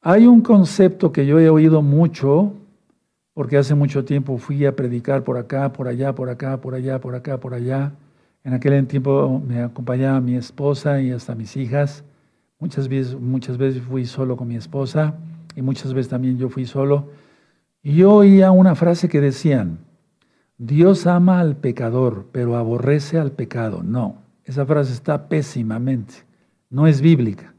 Hay 0.00 0.26
un 0.26 0.40
concepto 0.40 1.12
que 1.12 1.26
yo 1.26 1.38
he 1.38 1.50
oído 1.50 1.82
mucho, 1.82 2.54
porque 3.34 3.58
hace 3.58 3.74
mucho 3.74 4.06
tiempo 4.06 4.38
fui 4.38 4.64
a 4.64 4.74
predicar 4.74 5.24
por 5.24 5.36
acá, 5.36 5.74
por 5.74 5.88
allá, 5.88 6.14
por 6.14 6.30
acá, 6.30 6.58
por 6.62 6.74
allá, 6.74 7.02
por 7.02 7.14
acá, 7.14 7.38
por 7.38 7.52
allá, 7.52 7.92
En 8.44 8.54
aquel 8.54 8.86
tiempo 8.86 9.42
me 9.46 9.62
acompañaba 9.62 10.18
mi 10.22 10.34
esposa 10.34 11.02
y 11.02 11.10
hasta 11.10 11.34
mis 11.34 11.54
hijas. 11.58 12.04
Muchas 12.58 12.88
veces, 12.88 13.14
muchas 13.20 13.58
veces 13.58 13.82
fui 13.82 14.06
solo 14.06 14.38
con 14.38 14.48
mi 14.48 14.56
esposa 14.56 15.16
y 15.54 15.60
muchas 15.60 15.92
veces 15.92 16.08
también 16.08 16.38
yo 16.38 16.48
fui 16.48 16.64
solo. 16.64 17.10
Y 17.82 17.96
yo 17.96 18.14
oía 18.14 18.52
una 18.52 18.74
frase 18.74 19.10
que 19.10 19.20
decían, 19.20 19.80
Dios 20.58 21.06
ama 21.06 21.40
al 21.40 21.56
pecador, 21.56 22.26
pero 22.32 22.56
aborrece 22.56 23.18
al 23.18 23.32
pecado. 23.32 23.82
No, 23.82 24.16
esa 24.44 24.66
frase 24.66 24.92
está 24.92 25.28
pésimamente, 25.28 26.14
no 26.70 26.86
es 26.86 27.00
bíblica, 27.00 27.54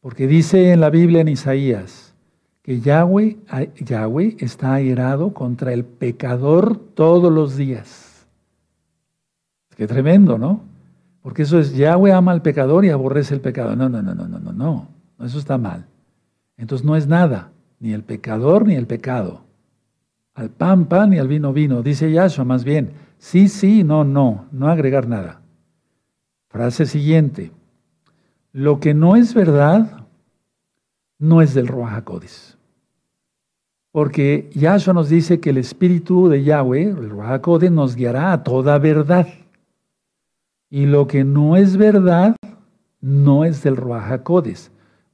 porque 0.00 0.26
dice 0.26 0.72
en 0.72 0.80
la 0.80 0.90
Biblia 0.90 1.20
en 1.20 1.28
Isaías 1.28 2.14
que 2.62 2.80
Yahweh, 2.80 3.38
Yahweh 3.76 4.36
está 4.38 4.74
airado 4.74 5.32
contra 5.32 5.72
el 5.72 5.84
pecador 5.84 6.76
todos 6.76 7.32
los 7.32 7.56
días. 7.56 8.26
Qué 9.76 9.86
tremendo, 9.86 10.38
¿no? 10.38 10.62
Porque 11.22 11.42
eso 11.42 11.58
es, 11.58 11.74
Yahweh 11.74 12.12
ama 12.12 12.32
al 12.32 12.42
pecador 12.42 12.84
y 12.84 12.90
aborrece 12.90 13.34
el 13.34 13.40
pecado. 13.40 13.76
No, 13.76 13.88
no, 13.88 14.02
no, 14.02 14.14
no, 14.14 14.28
no, 14.28 14.38
no, 14.38 14.52
no, 14.52 14.88
eso 15.24 15.38
está 15.38 15.58
mal. 15.58 15.86
Entonces 16.56 16.84
no 16.84 16.96
es 16.96 17.06
nada, 17.06 17.50
ni 17.78 17.92
el 17.92 18.02
pecador 18.02 18.66
ni 18.66 18.74
el 18.74 18.86
pecado. 18.86 19.42
Al 20.34 20.50
pan, 20.50 20.86
pan 20.86 21.12
y 21.12 21.18
al 21.18 21.28
vino, 21.28 21.52
vino. 21.52 21.82
Dice 21.82 22.10
Yahshua 22.10 22.44
más 22.44 22.64
bien, 22.64 22.92
sí, 23.18 23.48
sí, 23.48 23.84
no, 23.84 24.04
no, 24.04 24.46
no 24.52 24.68
agregar 24.68 25.08
nada. 25.08 25.42
Frase 26.48 26.86
siguiente. 26.86 27.52
Lo 28.52 28.80
que 28.80 28.94
no 28.94 29.16
es 29.16 29.34
verdad 29.34 30.06
no 31.18 31.42
es 31.42 31.54
del 31.54 31.68
Ruach 31.68 32.04
Porque 33.92 34.50
Yahshua 34.54 34.94
nos 34.94 35.08
dice 35.08 35.40
que 35.40 35.50
el 35.50 35.58
Espíritu 35.58 36.28
de 36.28 36.42
Yahweh, 36.42 36.84
el 36.84 37.10
Ruach 37.10 37.46
nos 37.70 37.94
guiará 37.94 38.32
a 38.32 38.42
toda 38.42 38.78
verdad. 38.78 39.28
Y 40.70 40.86
lo 40.86 41.06
que 41.06 41.24
no 41.24 41.56
es 41.56 41.76
verdad 41.76 42.36
no 43.00 43.44
es 43.44 43.62
del 43.62 43.76
Ruach 43.76 44.22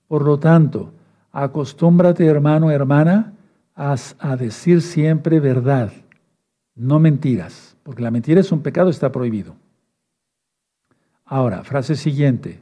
Por 0.07 0.23
lo 0.23 0.39
tanto, 0.39 0.93
acostúmbrate, 1.33 2.25
hermano, 2.25 2.71
hermana, 2.71 3.36
a, 3.77 3.95
a 4.19 4.37
decir 4.37 4.83
siempre 4.83 5.39
verdad, 5.39 5.93
no 6.75 6.99
mentiras, 6.99 7.77
porque 7.85 8.03
la 8.03 8.11
mentira 8.11 8.41
es 8.41 8.51
un 8.51 8.63
pecado, 8.63 8.91
está 8.91 9.13
prohibido. 9.13 9.55
Ahora, 11.25 11.63
frase 11.63 11.95
siguiente. 11.95 12.61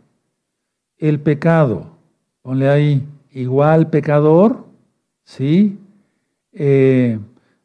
El 0.99 1.21
pecado, 1.21 1.97
ponle 2.43 2.69
ahí, 2.69 3.07
igual 3.31 3.91
pecador, 3.91 4.65
¿sí? 5.25 5.79
Eh, 6.53 7.19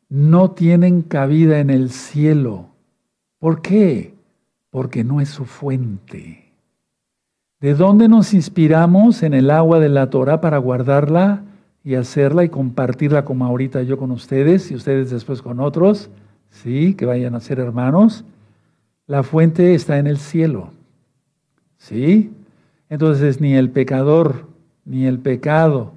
no 0.09 0.51
tienen 0.51 1.01
cabida 1.03 1.59
en 1.59 1.69
el 1.69 1.91
cielo. 1.91 2.67
¿Por 3.37 3.61
qué? 3.61 4.13
Porque 4.71 5.03
no 5.03 5.21
es 5.21 5.29
su 5.29 5.45
fuente. 5.45 6.51
¿De 7.59 7.75
dónde 7.75 8.07
nos 8.07 8.33
inspiramos 8.33 9.21
en 9.23 9.33
el 9.33 9.51
agua 9.51 9.79
de 9.79 9.89
la 9.89 10.09
Torah 10.09 10.41
para 10.41 10.57
guardarla 10.57 11.43
y 11.83 11.95
hacerla 11.95 12.43
y 12.43 12.49
compartirla 12.49 13.25
como 13.25 13.45
ahorita 13.45 13.83
yo 13.83 13.97
con 13.97 14.11
ustedes 14.11 14.71
y 14.71 14.75
ustedes 14.75 15.09
después 15.09 15.41
con 15.41 15.59
otros? 15.59 16.09
Sí, 16.49 16.93
que 16.93 17.05
vayan 17.05 17.35
a 17.35 17.39
ser 17.39 17.59
hermanos. 17.59 18.25
La 19.07 19.23
fuente 19.23 19.73
está 19.73 19.97
en 19.97 20.07
el 20.07 20.17
cielo. 20.17 20.71
¿Sí? 21.77 22.31
Entonces 22.89 23.39
ni 23.39 23.55
el 23.55 23.69
pecador 23.69 24.47
ni 24.85 25.05
el 25.05 25.19
pecado 25.19 25.93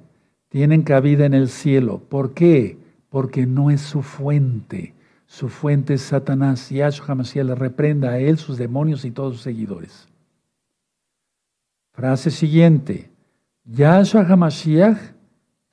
tienen 0.49 0.83
cabida 0.83 1.25
en 1.25 1.33
el 1.33 1.49
cielo. 1.49 1.99
¿Por 2.09 2.33
qué? 2.33 2.77
Porque 3.09 3.45
no 3.45 3.71
es 3.71 3.81
su 3.81 4.01
fuente. 4.03 4.93
Su 5.25 5.49
fuente 5.49 5.95
es 5.95 6.01
Satanás. 6.01 6.71
Y 6.71 6.81
HaMashiach 6.81 7.45
le 7.45 7.55
reprenda 7.55 8.11
a 8.11 8.19
él, 8.19 8.37
sus 8.37 8.57
demonios 8.57 9.03
y 9.03 9.11
todos 9.11 9.33
sus 9.33 9.41
seguidores. 9.41 10.07
Frase 11.93 12.29
siguiente. 12.29 13.09
Yahshua 13.65 14.27
HaMashiach 14.27 15.12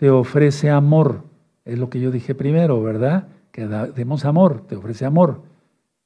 te 0.00 0.08
ofrece 0.08 0.70
amor. 0.70 1.24
Es 1.66 1.78
lo 1.78 1.90
que 1.90 2.00
yo 2.00 2.10
dije 2.10 2.34
primero, 2.34 2.82
¿verdad? 2.82 3.28
Que 3.52 3.66
demos 3.66 4.24
amor, 4.24 4.66
te 4.66 4.74
ofrece 4.74 5.04
amor. 5.04 5.42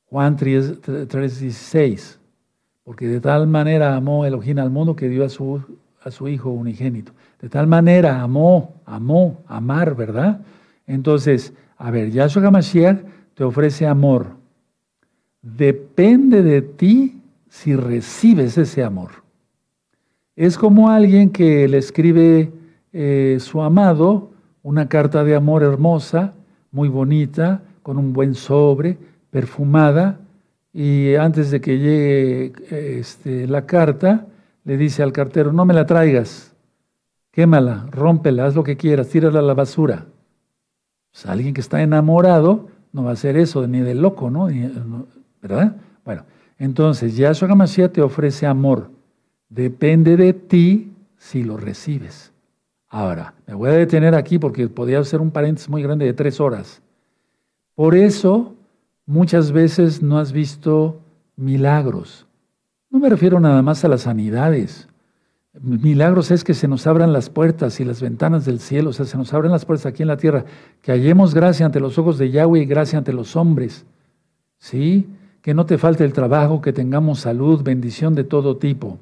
Juan 0.06 0.36
3.16 0.36 2.18
porque 2.82 3.06
de 3.06 3.20
tal 3.20 3.46
manera 3.46 3.94
amó 3.94 4.26
Elohim 4.26 4.58
al 4.58 4.70
mundo 4.70 4.96
que 4.96 5.08
dio 5.08 5.24
a 5.24 5.28
su, 5.28 5.62
a 6.02 6.10
su 6.10 6.26
Hijo 6.26 6.50
unigénito. 6.50 7.12
De 7.40 7.48
tal 7.48 7.68
manera 7.68 8.20
amó, 8.20 8.74
amó, 8.84 9.44
amar, 9.46 9.94
¿verdad? 9.94 10.40
Entonces, 10.88 11.52
a 11.78 11.92
ver, 11.92 12.10
Yahshua 12.10 12.48
HaMashiach 12.48 12.98
te 13.34 13.44
ofrece 13.44 13.86
amor. 13.86 14.32
Depende 15.40 16.42
de 16.42 16.62
ti 16.62 17.22
si 17.48 17.76
recibes 17.76 18.58
ese 18.58 18.82
amor. 18.82 19.22
Es 20.34 20.58
como 20.58 20.90
alguien 20.90 21.30
que 21.30 21.68
le 21.68 21.78
escribe 21.78 22.50
eh, 22.94 23.36
su 23.40 23.60
amado 23.60 24.30
una 24.64 24.88
carta 24.88 25.22
de 25.24 25.36
amor 25.36 25.62
hermosa, 25.62 26.32
muy 26.72 26.88
bonita, 26.88 27.62
con 27.82 27.98
un 27.98 28.12
buen 28.12 28.34
sobre, 28.34 28.96
perfumada, 29.30 30.18
y 30.72 31.14
antes 31.14 31.50
de 31.50 31.60
que 31.60 31.78
llegue 31.78 32.52
este, 32.70 33.46
la 33.46 33.66
carta, 33.66 34.26
le 34.64 34.78
dice 34.78 35.02
al 35.02 35.12
cartero, 35.12 35.52
no 35.52 35.66
me 35.66 35.74
la 35.74 35.84
traigas, 35.84 36.54
quémala, 37.30 37.86
rómpela, 37.90 38.46
haz 38.46 38.54
lo 38.54 38.64
que 38.64 38.76
quieras, 38.76 39.10
tírala 39.10 39.40
a 39.40 39.42
la 39.42 39.54
basura. 39.54 40.06
Pues 41.12 41.26
alguien 41.26 41.52
que 41.52 41.60
está 41.60 41.82
enamorado 41.82 42.68
no 42.92 43.04
va 43.04 43.10
a 43.10 43.12
hacer 43.12 43.36
eso, 43.36 43.66
ni 43.68 43.80
de 43.80 43.94
loco, 43.94 44.30
¿no? 44.30 44.48
¿Verdad? 45.42 45.76
Bueno, 46.06 46.24
entonces 46.58 47.16
Yahshua 47.16 47.50
HaMashiach 47.50 47.92
te 47.92 48.02
ofrece 48.02 48.46
amor. 48.46 48.90
Depende 49.50 50.16
de 50.16 50.32
ti 50.32 50.92
si 51.18 51.44
lo 51.44 51.58
recibes. 51.58 52.33
Ahora, 52.94 53.34
me 53.48 53.54
voy 53.54 53.70
a 53.70 53.72
detener 53.72 54.14
aquí 54.14 54.38
porque 54.38 54.68
podría 54.68 55.02
ser 55.02 55.20
un 55.20 55.32
paréntesis 55.32 55.68
muy 55.68 55.82
grande 55.82 56.06
de 56.06 56.12
tres 56.12 56.38
horas. 56.38 56.80
Por 57.74 57.96
eso 57.96 58.54
muchas 59.04 59.50
veces 59.50 60.00
no 60.00 60.16
has 60.16 60.30
visto 60.30 61.00
milagros. 61.34 62.24
No 62.90 63.00
me 63.00 63.08
refiero 63.08 63.40
nada 63.40 63.62
más 63.62 63.84
a 63.84 63.88
las 63.88 64.02
sanidades. 64.02 64.86
Milagros 65.60 66.30
es 66.30 66.44
que 66.44 66.54
se 66.54 66.68
nos 66.68 66.86
abran 66.86 67.12
las 67.12 67.30
puertas 67.30 67.80
y 67.80 67.84
las 67.84 68.00
ventanas 68.00 68.44
del 68.44 68.60
cielo, 68.60 68.90
o 68.90 68.92
sea, 68.92 69.06
se 69.06 69.16
nos 69.16 69.34
abren 69.34 69.50
las 69.50 69.64
puertas 69.64 69.86
aquí 69.86 70.02
en 70.02 70.08
la 70.08 70.16
tierra, 70.16 70.44
que 70.80 70.92
hallemos 70.92 71.34
gracia 71.34 71.66
ante 71.66 71.80
los 71.80 71.98
ojos 71.98 72.16
de 72.16 72.30
Yahweh 72.30 72.60
y 72.60 72.64
gracia 72.64 72.98
ante 72.98 73.12
los 73.12 73.34
hombres. 73.34 73.84
¿Sí? 74.58 75.08
Que 75.42 75.52
no 75.52 75.66
te 75.66 75.78
falte 75.78 76.04
el 76.04 76.12
trabajo, 76.12 76.62
que 76.62 76.72
tengamos 76.72 77.18
salud, 77.18 77.60
bendición 77.64 78.14
de 78.14 78.22
todo 78.22 78.56
tipo. 78.56 79.00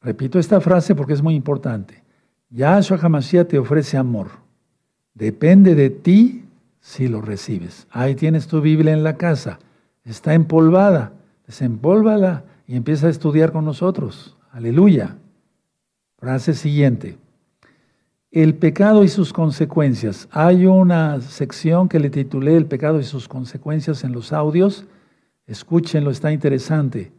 Repito 0.00 0.40
esta 0.40 0.60
frase 0.60 0.96
porque 0.96 1.12
es 1.12 1.22
muy 1.22 1.36
importante. 1.36 2.07
Yahshua 2.50 2.98
Hamashiach 3.00 3.48
te 3.48 3.58
ofrece 3.58 3.96
amor. 3.96 4.28
Depende 5.14 5.74
de 5.74 5.90
ti 5.90 6.44
si 6.80 7.08
lo 7.08 7.20
recibes. 7.20 7.86
Ahí 7.90 8.14
tienes 8.14 8.46
tu 8.46 8.60
Biblia 8.60 8.92
en 8.92 9.02
la 9.02 9.16
casa, 9.16 9.58
está 10.04 10.34
empolvada, 10.34 11.12
desempólvala 11.46 12.44
y 12.66 12.76
empieza 12.76 13.08
a 13.08 13.10
estudiar 13.10 13.52
con 13.52 13.64
nosotros. 13.64 14.36
Aleluya. 14.52 15.16
Frase 16.18 16.54
siguiente. 16.54 17.18
El 18.30 18.54
pecado 18.54 19.04
y 19.04 19.08
sus 19.08 19.32
consecuencias. 19.32 20.28
Hay 20.30 20.66
una 20.66 21.20
sección 21.20 21.88
que 21.88 22.00
le 22.00 22.10
titulé 22.10 22.56
El 22.56 22.66
pecado 22.66 23.00
y 23.00 23.04
sus 23.04 23.28
consecuencias 23.28 24.04
en 24.04 24.12
los 24.12 24.32
audios. 24.32 24.84
Escúchenlo, 25.46 26.10
está 26.10 26.32
interesante. 26.32 27.12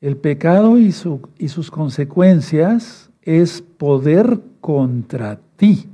El 0.00 0.16
pecado 0.16 0.78
y, 0.78 0.94
y 1.38 1.48
sus 1.48 1.70
consecuencias 1.70 3.10
es 3.22 3.60
poder 3.60 4.40
contra 4.66 5.38
ti, 5.54 5.88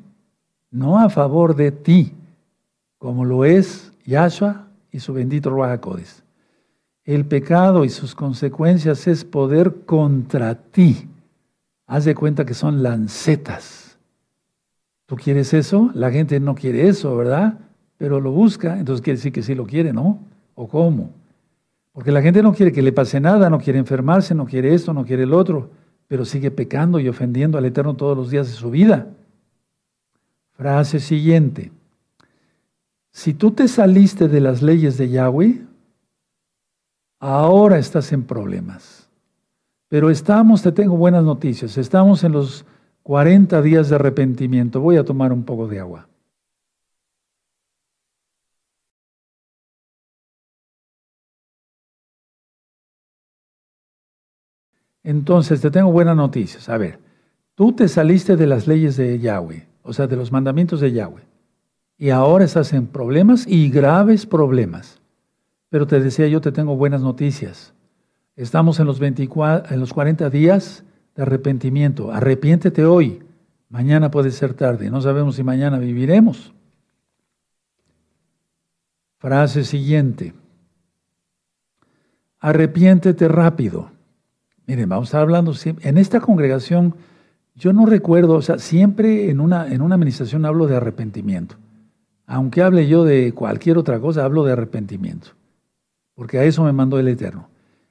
no 0.70 0.98
a 0.98 1.10
favor 1.10 1.54
de 1.54 1.72
ti 1.72 2.14
como 2.96 3.26
lo 3.26 3.44
es 3.44 3.92
Yahshua 4.06 4.68
y 4.90 5.00
su 5.00 5.12
bendito 5.12 5.50
Ruach 5.50 5.82
El 7.04 7.26
pecado 7.26 7.84
y 7.84 7.90
sus 7.90 8.14
consecuencias 8.14 9.06
es 9.08 9.26
poder 9.26 9.84
contra 9.84 10.54
ti. 10.54 11.06
Haz 11.86 12.06
de 12.06 12.14
cuenta 12.14 12.46
que 12.46 12.54
son 12.54 12.82
lancetas. 12.82 13.98
¿Tú 15.04 15.16
quieres 15.16 15.52
eso? 15.52 15.90
La 15.92 16.10
gente 16.10 16.40
no 16.40 16.54
quiere 16.54 16.88
eso, 16.88 17.14
¿verdad? 17.14 17.58
Pero 17.98 18.20
lo 18.20 18.32
busca, 18.32 18.78
entonces 18.78 19.02
quiere 19.02 19.18
decir 19.18 19.32
que 19.32 19.42
sí 19.42 19.54
lo 19.54 19.66
quiere, 19.66 19.92
¿no? 19.92 20.18
¿O 20.54 20.66
cómo? 20.66 21.10
Porque 21.92 22.10
la 22.10 22.22
gente 22.22 22.42
no 22.42 22.54
quiere 22.54 22.72
que 22.72 22.80
le 22.80 22.92
pase 22.92 23.20
nada, 23.20 23.50
no 23.50 23.58
quiere 23.58 23.78
enfermarse, 23.78 24.34
no 24.34 24.46
quiere 24.46 24.72
esto, 24.72 24.94
no 24.94 25.04
quiere 25.04 25.24
el 25.24 25.34
otro, 25.34 25.68
pero 26.12 26.26
sigue 26.26 26.50
pecando 26.50 27.00
y 27.00 27.08
ofendiendo 27.08 27.56
al 27.56 27.64
Eterno 27.64 27.96
todos 27.96 28.14
los 28.14 28.28
días 28.28 28.46
de 28.46 28.52
su 28.52 28.70
vida. 28.70 29.06
Frase 30.50 31.00
siguiente. 31.00 31.72
Si 33.10 33.32
tú 33.32 33.52
te 33.52 33.66
saliste 33.66 34.28
de 34.28 34.42
las 34.42 34.60
leyes 34.60 34.98
de 34.98 35.08
Yahweh, 35.08 35.62
ahora 37.18 37.78
estás 37.78 38.12
en 38.12 38.24
problemas. 38.24 39.08
Pero 39.88 40.10
estamos, 40.10 40.60
te 40.60 40.70
tengo 40.70 40.98
buenas 40.98 41.24
noticias, 41.24 41.78
estamos 41.78 42.24
en 42.24 42.32
los 42.32 42.66
40 43.04 43.62
días 43.62 43.88
de 43.88 43.94
arrepentimiento. 43.94 44.82
Voy 44.82 44.98
a 44.98 45.04
tomar 45.06 45.32
un 45.32 45.44
poco 45.44 45.66
de 45.66 45.80
agua. 45.80 46.08
Entonces, 55.04 55.60
te 55.60 55.70
tengo 55.70 55.90
buenas 55.90 56.16
noticias. 56.16 56.68
A 56.68 56.78
ver, 56.78 56.98
tú 57.54 57.72
te 57.72 57.88
saliste 57.88 58.36
de 58.36 58.46
las 58.46 58.66
leyes 58.66 58.96
de 58.96 59.18
Yahweh, 59.18 59.66
o 59.82 59.92
sea, 59.92 60.06
de 60.06 60.16
los 60.16 60.32
mandamientos 60.32 60.80
de 60.80 60.92
Yahweh, 60.92 61.22
y 61.98 62.10
ahora 62.10 62.44
estás 62.44 62.72
en 62.72 62.86
problemas 62.86 63.46
y 63.46 63.70
graves 63.70 64.26
problemas. 64.26 65.00
Pero 65.68 65.86
te 65.86 66.00
decía 66.00 66.28
yo, 66.28 66.40
te 66.40 66.52
tengo 66.52 66.76
buenas 66.76 67.00
noticias. 67.00 67.72
Estamos 68.36 68.80
en 68.80 68.86
los, 68.86 68.98
24, 68.98 69.74
en 69.74 69.80
los 69.80 69.92
40 69.92 70.28
días 70.30 70.84
de 71.14 71.22
arrepentimiento. 71.22 72.12
Arrepiéntete 72.12 72.84
hoy. 72.84 73.22
Mañana 73.68 74.10
puede 74.10 74.30
ser 74.30 74.52
tarde. 74.52 74.90
No 74.90 75.00
sabemos 75.00 75.36
si 75.36 75.42
mañana 75.42 75.78
viviremos. 75.78 76.52
Frase 79.18 79.64
siguiente. 79.64 80.34
Arrepiéntete 82.40 83.28
rápido. 83.28 83.90
Miren, 84.66 84.88
vamos 84.88 85.06
a 85.06 85.08
estar 85.08 85.22
hablando 85.22 85.52
en 85.64 85.98
esta 85.98 86.20
congregación. 86.20 86.94
Yo 87.54 87.72
no 87.72 87.86
recuerdo, 87.86 88.34
o 88.34 88.42
sea, 88.42 88.58
siempre 88.58 89.30
en 89.30 89.40
una, 89.40 89.68
en 89.68 89.82
una 89.82 89.96
administración 89.96 90.44
hablo 90.44 90.66
de 90.66 90.76
arrepentimiento. 90.76 91.56
Aunque 92.26 92.62
hable 92.62 92.86
yo 92.86 93.04
de 93.04 93.32
cualquier 93.32 93.76
otra 93.76 94.00
cosa, 94.00 94.24
hablo 94.24 94.44
de 94.44 94.52
arrepentimiento. 94.52 95.28
Porque 96.14 96.38
a 96.38 96.44
eso 96.44 96.64
me 96.64 96.72
mandó 96.72 96.98
el 96.98 97.08
Eterno. 97.08 97.48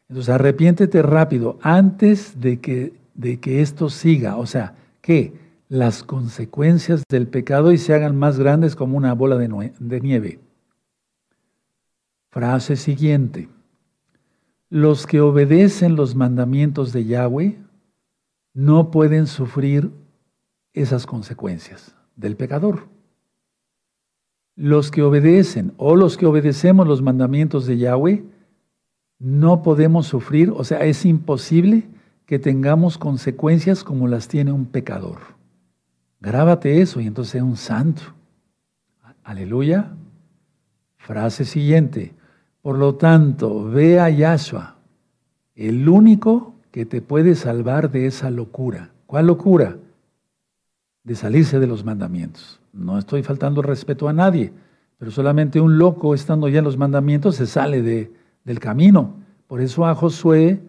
Entonces, 0.08 0.34
arrepiéntete 0.34 1.01
rápido 1.01 1.60
antes 1.62 2.40
de 2.40 2.60
que, 2.60 2.94
de 3.13 3.40
que 3.40 3.62
esto 3.62 3.90
siga. 3.90 4.38
O 4.38 4.46
sea, 4.46 4.75
que 5.01 5.34
las 5.70 6.04
consecuencias 6.04 7.04
del 7.10 7.28
pecado 7.28 7.72
y 7.72 7.78
se 7.78 7.94
hagan 7.94 8.18
más 8.18 8.40
grandes 8.40 8.75
como 8.75 8.98
una 8.98 9.13
bola 9.13 9.38
de, 9.38 9.72
de 9.80 10.01
nieve. 10.01 10.40
Frase 12.30 12.75
siguiente. 12.75 13.48
Los 14.72 15.06
que 15.06 15.20
obedecen 15.20 15.98
los 15.98 16.16
mandamientos 16.16 16.94
de 16.94 17.04
Yahweh 17.04 17.58
no 18.54 18.90
pueden 18.90 19.28
sufrir 19.28 19.92
esas 20.72 21.06
consecuencias 21.06 21.94
del 22.16 22.38
pecador. 22.38 22.88
Los 24.56 24.90
que 24.90 25.01
obedecen 25.01 25.74
o 25.75 25.98
los 25.98 26.16
que 26.16 26.25
obedecemos 26.25 26.88
los 26.88 27.01
mandamientos 27.01 27.66
de 27.66 27.80
Yahweh 27.80 28.24
no 29.20 29.62
podemos 29.62 30.08
sufrir, 30.08 30.51
o 30.51 30.63
sea, 30.63 30.86
es 30.86 31.06
imposible 31.06 31.90
que 32.25 32.40
tengamos 32.40 32.98
consecuencias 32.98 33.84
como 33.84 34.08
las 34.08 34.30
tiene 34.30 34.54
un 34.54 34.66
pecador. 34.66 35.20
Grábate 36.22 36.82
eso 36.82 37.01
y 37.01 37.08
entonces 37.08 37.36
es 37.36 37.42
un 37.42 37.58
santo. 37.58 38.04
Aleluya. 39.22 39.92
Frase 40.96 41.44
siguiente. 41.44 42.13
Por 42.62 42.77
lo 42.77 42.96
tanto, 42.96 43.65
ve 43.65 44.00
a 44.00 44.10
Yahshua, 44.10 44.75
el 45.56 45.89
único 45.89 46.53
que 46.72 46.86
te 46.86 47.01
puede 47.01 47.36
salvar 47.36 47.91
de 47.91 48.06
esa 48.06 48.30
locura. 48.30 48.91
¿Cuál 49.08 49.27
locura? 49.27 49.77
De 51.03 51.15
salirse 51.15 51.60
de 51.60 51.68
los 51.68 51.84
mandamientos. 51.84 52.60
No 52.72 52.98
estoy 52.98 53.24
faltando 53.24 53.62
respeto 53.62 54.08
a 54.08 54.13
nadie, 54.13 54.53
pero 54.98 55.12
solamente 55.12 55.60
un 55.60 55.77
loco 55.77 56.13
estando 56.13 56.48
ya 56.48 56.60
en 56.60 56.65
los 56.65 56.77
mandamientos 56.77 57.36
se 57.36 57.48
sale 57.48 57.82
de, 57.82 58.12
del 58.44 58.60
camino. 58.60 59.15
Por 59.48 59.60
eso 59.60 59.86
a 59.86 59.96
Josué, 59.96 60.62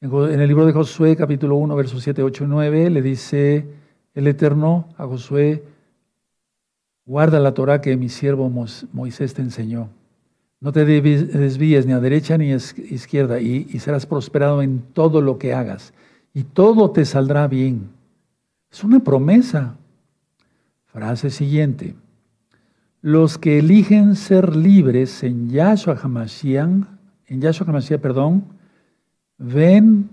en 0.00 0.40
el 0.40 0.48
libro 0.48 0.64
de 0.64 0.72
Josué, 0.72 1.16
capítulo 1.16 1.56
1, 1.56 1.76
versos 1.76 2.02
7, 2.02 2.22
8 2.22 2.44
y 2.44 2.46
9, 2.46 2.90
le 2.90 3.02
dice 3.02 3.66
el 4.14 4.26
Eterno 4.28 4.88
a 4.96 5.06
Josué, 5.06 5.64
guarda 7.04 7.40
la 7.40 7.52
Torah 7.52 7.80
que 7.80 7.96
mi 7.96 8.08
siervo 8.08 8.48
Moisés 8.92 9.34
te 9.34 9.42
enseñó. 9.42 9.90
No 10.60 10.72
te 10.72 10.84
desvíes 10.84 11.86
ni 11.86 11.92
a 11.92 12.00
derecha 12.00 12.36
ni 12.36 12.52
a 12.52 12.56
izquierda 12.56 13.40
y, 13.40 13.64
serás 13.78 14.04
prosperado 14.04 14.60
en 14.60 14.82
todo 14.92 15.22
lo 15.22 15.38
que 15.38 15.54
hagas 15.54 15.94
y 16.34 16.42
todo 16.42 16.90
te 16.90 17.06
saldrá 17.06 17.48
bien. 17.48 17.88
Es 18.70 18.84
una 18.84 19.00
promesa. 19.00 19.76
Frase 20.86 21.30
siguiente. 21.30 21.94
Los 23.00 23.38
que 23.38 23.60
eligen 23.60 24.16
ser 24.16 24.54
libres 24.54 25.22
en 25.22 25.48
Yahshua 25.48 25.96
HaMashiach, 25.96 26.84
en 27.26 27.40
Yahshua 27.40 27.68
HaMashiach, 27.68 28.00
perdón, 28.00 28.44
ven 29.38 30.10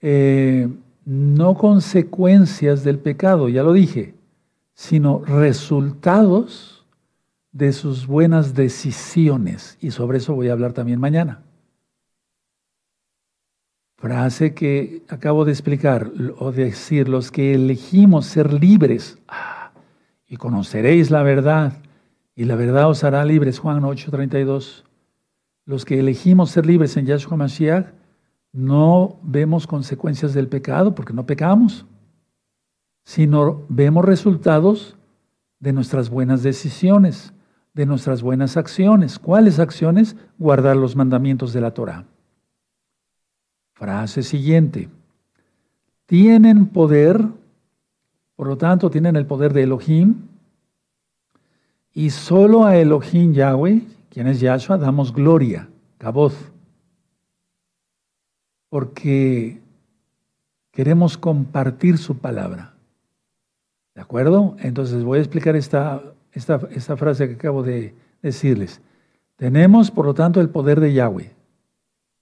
eh, 0.00 0.68
no 1.04 1.54
consecuencias 1.54 2.84
del 2.84 2.98
pecado, 2.98 3.48
ya 3.48 3.62
lo 3.62 3.72
dije, 3.72 4.14
sino 4.74 5.24
resultados 5.24 6.71
de 7.52 7.72
sus 7.72 8.06
buenas 8.06 8.54
decisiones. 8.54 9.76
Y 9.80 9.90
sobre 9.90 10.18
eso 10.18 10.34
voy 10.34 10.48
a 10.48 10.52
hablar 10.52 10.72
también 10.72 10.98
mañana. 10.98 11.42
Frase 13.98 14.52
que 14.54 15.04
acabo 15.08 15.44
de 15.44 15.52
explicar, 15.52 16.10
o 16.38 16.50
decir, 16.50 17.08
los 17.08 17.30
que 17.30 17.54
elegimos 17.54 18.26
ser 18.26 18.52
libres, 18.52 19.18
ah, 19.28 19.70
y 20.26 20.36
conoceréis 20.36 21.10
la 21.10 21.22
verdad, 21.22 21.74
y 22.34 22.44
la 22.44 22.56
verdad 22.56 22.88
os 22.88 23.04
hará 23.04 23.24
libres, 23.24 23.60
Juan 23.60 23.84
8:32. 23.84 24.84
Los 25.66 25.84
que 25.84 26.00
elegimos 26.00 26.50
ser 26.50 26.66
libres 26.66 26.96
en 26.96 27.06
Yahshua 27.06 27.36
Mashiach, 27.36 27.92
no 28.52 29.20
vemos 29.22 29.66
consecuencias 29.66 30.34
del 30.34 30.48
pecado, 30.48 30.94
porque 30.94 31.12
no 31.12 31.24
pecamos, 31.24 31.86
sino 33.04 33.64
vemos 33.68 34.04
resultados 34.04 34.96
de 35.60 35.72
nuestras 35.72 36.10
buenas 36.10 36.42
decisiones 36.42 37.32
de 37.74 37.86
nuestras 37.86 38.22
buenas 38.22 38.56
acciones. 38.56 39.18
¿Cuáles 39.18 39.58
acciones? 39.58 40.16
Guardar 40.38 40.76
los 40.76 40.96
mandamientos 40.96 41.52
de 41.52 41.60
la 41.60 41.72
Torah. 41.72 42.04
Frase 43.72 44.22
siguiente. 44.22 44.88
Tienen 46.06 46.66
poder, 46.66 47.24
por 48.36 48.46
lo 48.46 48.58
tanto, 48.58 48.90
tienen 48.90 49.16
el 49.16 49.26
poder 49.26 49.52
de 49.52 49.62
Elohim, 49.62 50.28
y 51.94 52.10
solo 52.10 52.64
a 52.64 52.76
Elohim 52.76 53.32
Yahweh, 53.32 53.82
quien 54.08 54.26
es 54.26 54.40
Yahshua, 54.40 54.78
damos 54.78 55.12
gloria, 55.12 55.68
caboz, 55.98 56.34
porque 58.70 59.60
queremos 60.70 61.18
compartir 61.18 61.98
su 61.98 62.16
palabra. 62.16 62.74
¿De 63.94 64.00
acuerdo? 64.00 64.56
Entonces 64.60 65.04
voy 65.04 65.18
a 65.18 65.22
explicar 65.22 65.54
esta 65.54 66.02
esta, 66.32 66.96
frase 66.96 67.28
que 67.28 67.34
acabo 67.34 67.62
de 67.62 67.94
decirles. 68.22 68.80
Tenemos, 69.36 69.90
por 69.90 70.06
lo 70.06 70.14
tanto, 70.14 70.40
el 70.40 70.48
poder 70.48 70.80
de 70.80 70.92
Yahweh, 70.92 71.32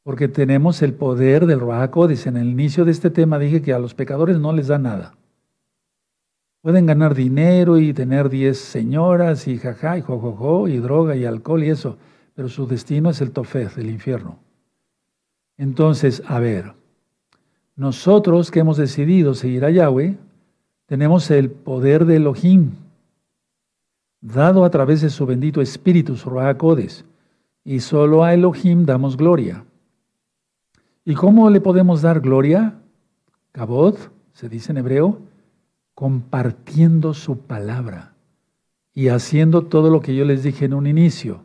porque 0.03 0.29
tenemos 0.29 0.83
el 0.83 0.95
poder 0.95 1.47
del 1.47 1.61
Ruach 1.61 1.95
En 2.27 2.37
el 2.37 2.49
inicio 2.49 2.85
de 2.85 2.91
este 2.93 3.11
tema 3.11 3.39
dije 3.39 3.63
que 3.63 3.73
a 3.73 3.79
los 3.79 3.95
pecadores 3.95 4.39
no 4.39 4.53
les 4.53 4.69
da 4.69 4.79
nada. 4.79 5.15
Pueden 6.63 6.87
ganar 6.87 7.15
dinero 7.15 7.79
y 7.79 7.95
tener 7.95 8.29
diez 8.29 8.59
señoras 8.59 9.49
y 9.49 9.59
jaja 9.59 9.97
y 9.97 10.03
jojojo 10.03 10.69
y 10.69 10.79
droga 10.79 11.17
y 11.17 11.25
alcohol 11.25 11.65
y 11.65 11.71
eso, 11.71 11.97
pero 12.35 12.49
su 12.49 12.67
destino 12.67 13.11
es 13.11 13.21
el 13.21 13.31
tofez, 13.31 13.79
el 13.79 13.89
infierno. 13.89 14.39
Entonces, 15.57 16.23
a 16.27 16.39
ver, 16.39 16.75
nosotros 17.77 18.51
que 18.51 18.61
hemos 18.61 18.77
decidido 18.77 19.35
seguir 19.35 19.65
a 19.65 19.71
Yahweh, 19.71 20.17
tenemos 20.87 21.31
el 21.31 21.51
poder 21.51 22.05
de 22.05 22.17
Elohim, 22.17 22.73
dado 24.21 24.65
a 24.65 24.71
través 24.71 25.01
de 25.01 25.11
su 25.11 25.27
bendito 25.27 25.61
Espíritu, 25.61 26.17
su 26.17 26.31
Codes, 26.59 27.05
y 27.65 27.81
solo 27.81 28.25
a 28.25 28.35
Elohim 28.35 28.85
damos 28.85 29.17
gloria. 29.17 29.65
¿Y 31.05 31.15
cómo 31.15 31.51
le 31.51 31.61
podemos 31.61 32.03
dar 32.03 32.21
gloria? 32.21 32.75
Kabod, 33.53 33.97
se 34.33 34.49
dice 34.49 34.73
en 34.73 34.79
hebreo, 34.79 35.19
compartiendo 35.95 37.15
su 37.15 37.39
palabra 37.39 38.15
y 38.95 39.09
haciendo 39.09 39.63
todo 39.63 39.91
lo 39.91 40.01
que 40.01 40.15
yo 40.15 40.25
les 40.25 40.43
dije 40.43 40.65
en 40.65 40.75
un 40.75 40.87
inicio, 40.87 41.43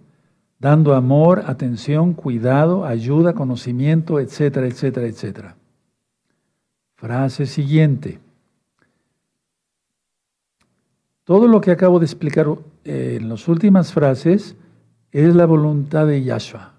dando 0.59 0.93
amor, 0.93 1.43
atención, 1.47 2.13
cuidado, 2.13 2.85
ayuda, 2.85 3.33
conocimiento, 3.33 4.19
etcétera, 4.19 4.67
etcétera, 4.67 5.07
etcétera. 5.07 5.55
Frase 6.95 7.45
siguiente. 7.45 8.19
Todo 11.25 11.47
lo 11.47 11.59
que 11.59 11.71
acabo 11.71 11.99
de 11.99 12.05
explicar 12.05 12.47
eh, 12.83 13.17
en 13.19 13.29
las 13.29 13.47
últimas 13.47 13.91
frases 13.91 14.55
es 15.11 15.33
la 15.33 15.47
voluntad 15.47 16.05
de 16.05 16.23
Yahshua. 16.23 16.73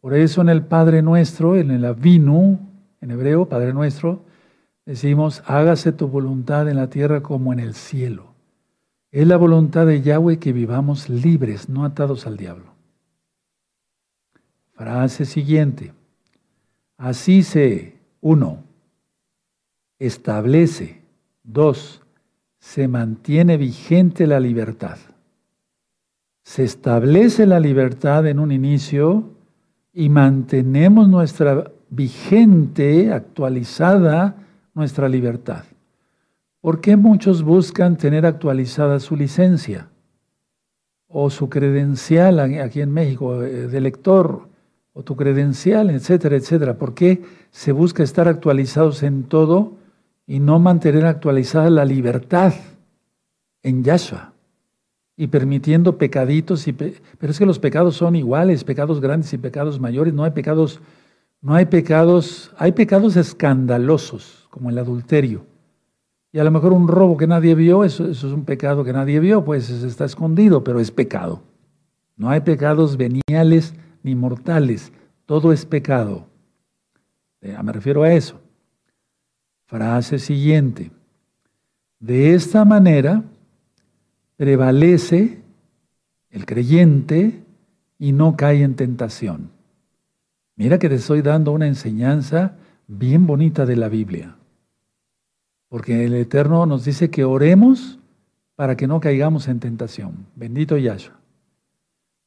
Por 0.00 0.12
eso 0.12 0.42
en 0.42 0.50
el 0.50 0.62
Padre 0.62 1.00
Nuestro, 1.00 1.56
en 1.56 1.70
el 1.70 1.86
Avinu, 1.86 2.58
en 3.00 3.10
hebreo, 3.10 3.48
Padre 3.48 3.72
Nuestro, 3.72 4.20
decimos, 4.84 5.42
hágase 5.46 5.92
tu 5.92 6.08
voluntad 6.08 6.68
en 6.68 6.76
la 6.76 6.90
tierra 6.90 7.22
como 7.22 7.54
en 7.54 7.58
el 7.58 7.72
cielo. 7.72 8.34
Es 9.10 9.26
la 9.26 9.38
voluntad 9.38 9.86
de 9.86 10.02
Yahweh 10.02 10.38
que 10.38 10.52
vivamos 10.52 11.08
libres, 11.08 11.70
no 11.70 11.86
atados 11.86 12.26
al 12.26 12.36
diablo. 12.36 12.74
Frase 14.74 15.24
siguiente. 15.24 15.94
Así 16.98 17.42
se, 17.42 17.96
uno, 18.20 18.62
establece, 19.98 21.00
dos, 21.42 22.03
se 22.64 22.88
mantiene 22.88 23.58
vigente 23.58 24.26
la 24.26 24.40
libertad. 24.40 24.96
Se 26.42 26.64
establece 26.64 27.46
la 27.46 27.60
libertad 27.60 28.26
en 28.26 28.38
un 28.38 28.50
inicio 28.50 29.34
y 29.92 30.08
mantenemos 30.08 31.06
nuestra 31.10 31.70
vigente, 31.90 33.12
actualizada 33.12 34.36
nuestra 34.72 35.10
libertad. 35.10 35.64
¿Por 36.62 36.80
qué 36.80 36.96
muchos 36.96 37.42
buscan 37.42 37.98
tener 37.98 38.24
actualizada 38.24 38.98
su 38.98 39.14
licencia 39.14 39.90
o 41.06 41.28
su 41.28 41.50
credencial 41.50 42.40
aquí 42.40 42.80
en 42.80 42.92
México 42.92 43.42
eh, 43.42 43.68
de 43.68 43.80
lector 43.82 44.48
o 44.94 45.02
tu 45.02 45.16
credencial, 45.16 45.90
etcétera, 45.90 46.36
etcétera? 46.36 46.78
¿Por 46.78 46.94
qué 46.94 47.22
se 47.50 47.72
busca 47.72 48.02
estar 48.02 48.26
actualizados 48.26 49.02
en 49.02 49.24
todo 49.24 49.83
y 50.26 50.40
no 50.40 50.58
mantener 50.58 51.06
actualizada 51.06 51.70
la 51.70 51.84
libertad 51.84 52.54
en 53.62 53.84
Yahshua? 53.84 54.32
Y 55.16 55.28
permitiendo 55.28 55.96
pecaditos, 55.96 56.66
y 56.66 56.72
pero 56.72 56.96
es 57.20 57.38
que 57.38 57.46
los 57.46 57.58
pecados 57.58 57.96
son 57.96 58.16
iguales, 58.16 58.64
pecados 58.64 59.00
grandes 59.00 59.32
y 59.32 59.38
pecados 59.38 59.78
mayores, 59.78 60.12
no 60.12 60.24
hay 60.24 60.32
pecados, 60.32 60.80
no 61.40 61.54
hay 61.54 61.66
pecados, 61.66 62.52
hay 62.58 62.72
pecados 62.72 63.16
escandalosos, 63.16 64.48
como 64.50 64.70
el 64.70 64.78
adulterio 64.78 65.44
y 66.34 66.40
a 66.40 66.44
lo 66.44 66.50
mejor 66.50 66.72
un 66.72 66.88
robo 66.88 67.16
que 67.16 67.28
nadie 67.28 67.54
vio, 67.54 67.84
eso, 67.84 68.10
es 68.10 68.24
un 68.24 68.44
pecado 68.44 68.82
que 68.82 68.92
nadie 68.92 69.20
vio, 69.20 69.44
pues 69.44 69.70
está 69.70 70.04
escondido, 70.04 70.64
pero 70.64 70.80
es 70.80 70.90
pecado. 70.90 71.42
No 72.16 72.28
hay 72.28 72.40
pecados 72.40 72.96
veniales 72.96 73.72
ni 74.02 74.16
mortales, 74.16 74.92
todo 75.26 75.52
es 75.52 75.64
pecado. 75.64 76.26
Eh, 77.40 77.56
me 77.62 77.70
refiero 77.70 78.02
a 78.02 78.12
eso. 78.12 78.40
Frase 79.66 80.18
siguiente. 80.18 80.90
De 81.98 82.34
esta 82.34 82.64
manera 82.64 83.22
prevalece 84.36 85.42
el 86.30 86.44
creyente 86.44 87.42
y 87.98 88.12
no 88.12 88.36
cae 88.36 88.62
en 88.62 88.74
tentación. 88.74 89.50
Mira 90.56 90.78
que 90.78 90.88
te 90.88 90.96
estoy 90.96 91.22
dando 91.22 91.52
una 91.52 91.66
enseñanza 91.66 92.56
bien 92.86 93.26
bonita 93.26 93.64
de 93.66 93.76
la 93.76 93.88
Biblia. 93.88 94.36
Porque 95.68 96.04
el 96.04 96.14
Eterno 96.14 96.66
nos 96.66 96.84
dice 96.84 97.10
que 97.10 97.24
oremos 97.24 97.98
para 98.54 98.76
que 98.76 98.86
no 98.86 99.00
caigamos 99.00 99.48
en 99.48 99.60
tentación. 99.60 100.26
Bendito 100.36 100.76
Yahshua. 100.76 101.18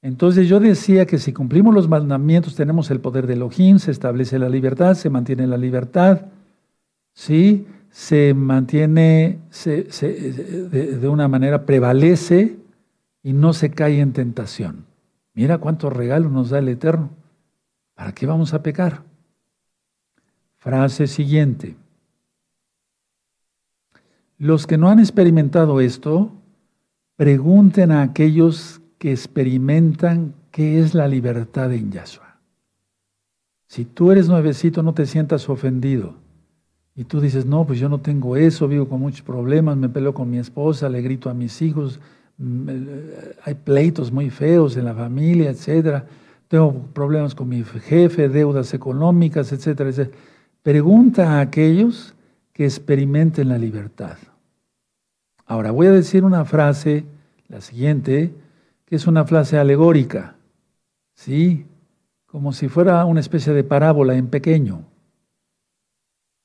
Entonces 0.02 0.48
yo 0.48 0.60
decía 0.60 1.06
que 1.06 1.18
si 1.18 1.34
cumplimos 1.34 1.74
los 1.74 1.88
mandamientos 1.88 2.56
tenemos 2.56 2.92
el 2.92 3.00
poder 3.00 3.28
de 3.28 3.34
Elohim, 3.34 3.80
se 3.80 3.92
establece 3.92 4.40
la 4.40 4.50
libertad, 4.50 4.96
se 4.96 5.10
mantiene 5.10 5.48
la 5.48 5.58
libertad, 5.58 6.22
¿sí? 7.18 7.66
se 7.90 8.36
mantiene 8.36 9.40
de, 9.66 10.98
de, 11.00 11.08
una 11.08 11.28
manera, 11.28 11.66
prevalece 11.66 12.58
y 13.24 13.34
no 13.34 13.54
se 13.54 13.72
cae 13.72 14.02
en 14.02 14.14
tentación. 14.14 14.86
Mira 15.34 15.58
cuántos 15.58 15.92
regalos 15.92 16.32
nos 16.32 16.52
da 16.52 16.60
el 16.60 16.70
Eterno. 16.70 17.10
¿Para 17.96 18.12
qué 18.12 18.28
vamos 18.28 18.54
a 18.54 18.62
pecar? 18.62 19.02
Frase 20.58 21.08
siguiente. 21.08 21.76
Los 24.38 24.68
que 24.68 24.78
no 24.78 24.90
han 24.90 25.00
experimentado 25.00 25.82
esto, 25.82 26.32
pregunten 27.16 27.92
a 27.92 28.04
aquellos 28.04 28.80
que 29.00 29.12
experimentan 29.12 30.36
qué 30.52 30.80
es 30.80 30.94
la 30.94 31.08
libertad 31.08 31.74
en 31.74 31.92
Yahshua. 31.92 32.38
Si 33.66 33.86
tú 33.86 34.12
eres 34.12 34.28
nuevecito, 34.28 34.84
no 34.84 34.94
te 34.94 35.08
sientas 35.08 35.50
ofendido. 35.50 36.27
Y 36.98 37.04
tú 37.04 37.22
dices, 37.22 37.46
no, 37.46 37.66
pues 37.66 37.80
yo 37.80 37.90
no 37.90 38.00
tengo 38.02 38.36
eso, 38.36 38.68
vivo 38.68 38.90
con 38.90 39.00
muchos 39.00 39.22
problemas, 39.22 39.78
me 39.78 39.88
peleo 39.88 40.16
con 40.16 40.32
mi 40.32 40.40
esposa, 40.40 40.90
le 40.90 41.00
grito 41.04 41.30
a 41.30 41.36
mis 41.36 41.62
hijos, 41.62 42.00
hay 43.44 43.54
pleitos 43.54 44.12
muy 44.12 44.32
feos 44.32 44.76
en 44.78 44.86
la 44.86 44.96
familia, 44.96 45.52
etcétera. 45.52 46.08
Tengo 46.48 46.74
problemas 46.94 47.36
con 47.36 47.50
mi 47.50 47.64
jefe, 47.64 48.30
deudas 48.30 48.74
económicas, 48.74 49.52
etcétera, 49.52 49.92
etcétera. 49.92 50.18
Pregunta 50.64 51.34
a 51.34 51.42
aquellos 51.42 52.16
que 52.52 52.66
experimenten 52.66 53.50
la 53.50 53.60
libertad. 53.60 54.18
Ahora 55.46 55.70
voy 55.70 55.86
a 55.86 55.92
decir 55.92 56.26
una 56.26 56.46
frase, 56.46 57.06
la 57.48 57.62
siguiente, 57.62 58.34
que 58.86 58.96
es 58.96 59.06
una 59.06 59.24
frase 59.24 59.60
alegórica, 59.60 60.36
¿sí? 61.14 61.68
Como 62.26 62.54
si 62.54 62.70
fuera 62.70 63.06
una 63.06 63.20
especie 63.20 63.54
de 63.54 63.64
parábola 63.64 64.16
en 64.16 64.28
pequeño. 64.28 64.82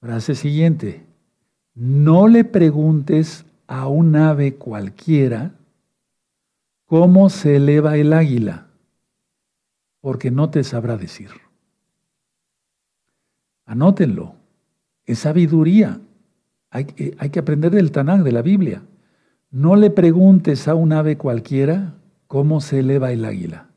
Frase 0.03 0.35
siguiente, 0.35 1.07
no 1.77 2.27
le 2.27 2.43
preguntes 2.43 3.45
a 3.69 3.87
un 3.87 4.17
ave 4.17 4.57
cualquiera 4.57 5.55
cómo 6.87 7.31
se 7.31 7.55
eleva 7.55 7.97
el 7.97 8.13
águila, 8.13 8.67
porque 10.01 10.33
no 10.33 10.51
te 10.51 10.65
sabrá 10.65 10.97
decir. 10.97 11.31
Anótenlo. 13.65 14.35
Es 15.07 15.21
sabiduría. 15.21 16.01
Hay, 16.71 16.85
que 16.85 17.39
aprender 17.39 17.71
del 17.71 17.93
Tanakh, 17.93 18.25
de 18.25 18.33
la 18.33 18.43
Biblia. 18.43 18.83
No 19.53 19.77
le 19.77 19.91
preguntes 19.91 20.67
a 20.67 20.75
un 20.75 20.93
ave 20.93 21.17
cualquiera 21.17 21.95
cómo 22.27 22.61
se 22.61 22.81
eleva 22.81 23.13
el 23.13 23.25
águila, 23.25 23.69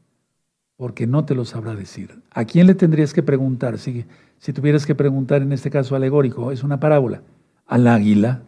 porque 0.78 1.08
no 1.08 1.26
te 1.26 1.36
lo 1.36 1.46
sabrá 1.46 1.76
decir. 1.76 2.22
¿A 2.32 2.46
quién 2.46 2.68
le 2.68 2.76
tendrías 2.76 3.14
que 3.14 3.24
preguntar? 3.24 3.78
Si, 3.78 4.06
tuvieras 4.54 4.86
que 4.86 4.96
preguntar 4.96 5.42
en 5.42 5.52
este 5.52 5.70
caso 5.70 5.96
alegórico, 5.96 6.52
es 6.52 6.64
una 6.64 6.80
parábola. 6.80 7.22
Al 7.66 7.88
águila, 7.88 8.42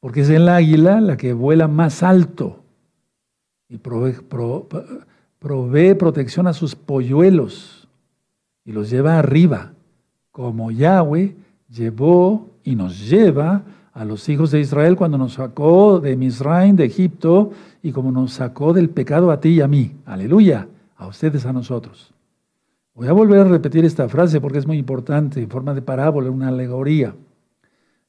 porque 0.00 0.20
es 0.20 0.30
el 0.30 0.48
águila 0.48 1.00
la 1.00 1.16
que 1.16 1.32
vuela 1.32 1.68
más 1.68 2.02
alto 2.02 2.62
y 3.68 3.78
provee, 3.78 4.16
provee 5.38 5.94
protección 5.94 6.46
a 6.46 6.52
sus 6.52 6.74
polluelos 6.74 7.88
y 8.64 8.72
los 8.72 8.90
lleva 8.90 9.18
arriba, 9.18 9.72
como 10.32 10.70
Yahweh 10.70 11.34
llevó 11.70 12.50
y 12.62 12.74
nos 12.74 13.08
lleva 13.08 13.62
a 13.94 14.04
los 14.04 14.28
hijos 14.28 14.50
de 14.50 14.60
Israel 14.60 14.96
cuando 14.96 15.16
nos 15.16 15.34
sacó 15.34 16.00
de 16.00 16.16
Misraim, 16.16 16.76
de 16.76 16.84
Egipto, 16.84 17.52
y 17.82 17.92
como 17.92 18.12
nos 18.12 18.34
sacó 18.34 18.74
del 18.74 18.90
pecado 18.90 19.30
a 19.30 19.40
ti 19.40 19.50
y 19.50 19.60
a 19.62 19.68
mí. 19.68 19.92
Aleluya, 20.04 20.68
a 20.96 21.06
ustedes, 21.06 21.46
a 21.46 21.52
nosotros. 21.52 22.12
Voy 22.94 23.08
a 23.08 23.12
volver 23.12 23.40
a 23.40 23.44
repetir 23.44 23.84
esta 23.84 24.08
frase 24.08 24.40
porque 24.40 24.58
es 24.58 24.66
muy 24.66 24.78
importante, 24.78 25.42
en 25.42 25.50
forma 25.50 25.74
de 25.74 25.82
parábola, 25.82 26.30
una 26.30 26.48
alegoría. 26.48 27.14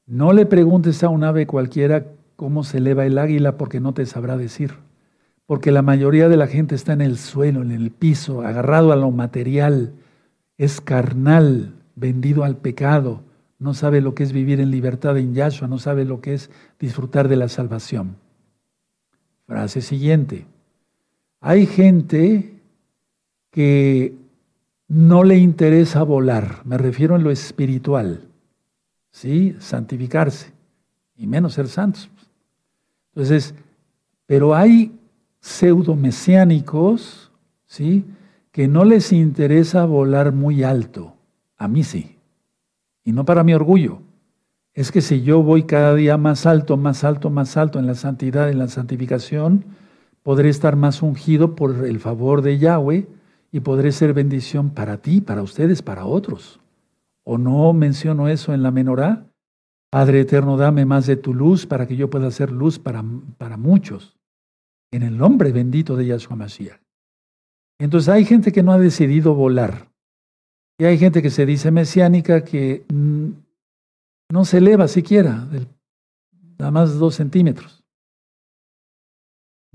No 0.06 0.32
le 0.32 0.45
preguntes 0.45 1.04
a 1.04 1.10
un 1.10 1.23
ave 1.23 1.45
cualquiera 1.45 2.06
cómo 2.38 2.63
se 2.63 2.78
eleva 2.78 3.06
el 3.06 3.17
águila 3.17 3.58
porque 3.58 3.82
no 3.82 3.93
te 3.93 4.06
sabrá 4.06 4.38
decir. 4.38 4.76
Porque 5.45 5.71
la 5.71 5.82
mayoría 5.82 6.30
de 6.30 6.38
la 6.38 6.47
gente 6.47 6.76
está 6.76 6.93
en 6.93 7.02
el 7.02 7.17
suelo, 7.17 7.62
en 7.62 7.71
el 7.71 7.91
piso, 7.91 8.41
agarrado 8.41 8.93
a 8.93 8.95
lo 8.95 9.12
material, 9.12 9.93
es 10.58 10.80
carnal, 10.82 11.73
vendido 11.95 12.43
al 12.43 12.58
pecado, 12.58 13.23
no 13.60 13.73
sabe 13.73 14.02
lo 14.02 14.13
que 14.13 14.23
es 14.23 14.34
vivir 14.34 14.60
en 14.60 14.71
libertad 14.71 15.17
en 15.17 15.34
Yahshua, 15.34 15.67
no 15.67 15.80
sabe 15.80 16.06
lo 16.06 16.21
que 16.21 16.36
es 16.36 16.50
disfrutar 16.80 17.28
de 17.28 17.38
la 17.38 17.50
salvación. 17.50 18.15
Frase 19.47 19.82
siguiente. 19.82 20.45
Hay 21.41 21.65
gente 21.65 22.57
que 23.58 24.13
no 24.88 25.24
le 25.24 25.36
interesa 25.36 26.04
volar, 26.04 26.62
me 26.63 26.78
refiero 26.78 27.15
en 27.15 27.24
lo 27.24 27.32
espiritual, 27.32 28.28
¿sí? 29.10 29.56
Santificarse, 29.58 30.52
y 31.15 31.26
menos 31.26 31.56
ser 31.56 31.67
santos. 31.67 32.08
Entonces, 33.15 33.56
pero 34.28 34.54
hay 34.54 34.91
pseudo 35.39 35.96
mesiánicos, 35.96 37.32
¿sí? 37.65 38.06
Que 38.52 38.67
no 38.67 38.86
les 38.86 39.12
interesa 39.12 39.86
volar 39.86 40.34
muy 40.34 40.62
alto. 40.62 41.15
A 41.58 41.67
mí 41.67 41.84
sí. 41.84 42.15
Y 43.04 43.12
no 43.12 43.26
para 43.26 43.43
mi 43.43 43.56
orgullo. 43.56 44.04
Es 44.76 44.91
que 44.91 45.02
si 45.02 45.24
yo 45.24 45.41
voy 45.41 45.63
cada 45.63 45.96
día 45.96 46.15
más 46.17 46.46
alto, 46.46 46.78
más 46.78 47.04
alto, 47.04 47.32
más 47.32 47.58
alto 47.58 47.80
en 47.80 47.88
la 47.88 47.96
santidad, 47.96 48.52
en 48.52 48.60
la 48.60 48.67
santificación, 48.67 49.65
podré 50.22 50.50
estar 50.50 50.76
más 50.76 51.02
ungido 51.02 51.56
por 51.56 51.88
el 51.88 52.00
favor 52.00 52.43
de 52.43 52.60
Yahweh 52.60 53.17
y 53.58 53.60
podré 53.60 53.91
ser 53.91 54.13
bendición 54.13 54.70
para 54.70 54.98
ti, 54.98 55.20
para 55.20 55.41
ustedes, 55.41 55.82
para 55.82 56.06
otros. 56.06 56.60
¿O 57.24 57.39
no 57.39 57.74
menciono 57.74 58.28
eso 58.28 58.54
en 58.54 58.62
la 58.62 58.70
menorá? 58.70 59.26
Padre 59.89 60.22
eterno, 60.22 60.58
dame 60.58 60.86
más 60.86 61.08
de 61.08 61.15
tu 61.15 61.34
luz 61.34 61.65
para 61.65 61.88
que 61.88 61.96
yo 61.96 62.08
pueda 62.08 62.30
ser 62.30 62.52
luz 62.52 62.78
para, 62.78 63.04
para 63.39 63.58
muchos. 63.58 64.15
En 64.91 65.02
el 65.02 65.17
nombre 65.17 65.52
bendito 65.52 65.96
de 65.96 66.06
Yahshua 66.06 66.36
Mashiach. 66.36 66.80
Entonces 67.80 68.10
hay 68.10 68.26
gente 68.26 68.52
que 68.52 68.62
no 68.62 68.74
ha 68.74 68.78
decidido 68.78 69.34
volar. 69.34 69.88
Y 70.78 70.86
hay 70.86 71.00
gente 71.00 71.24
que 71.24 71.32
se 71.32 71.48
dice 71.48 71.72
mesiánica 71.72 72.43
que 72.43 72.86
no 74.32 74.46
se 74.46 74.60
eleva 74.60 74.88
siquiera, 74.88 75.48
nada 76.60 76.70
más 76.70 77.00
dos 77.00 77.15
centímetros. 77.15 77.77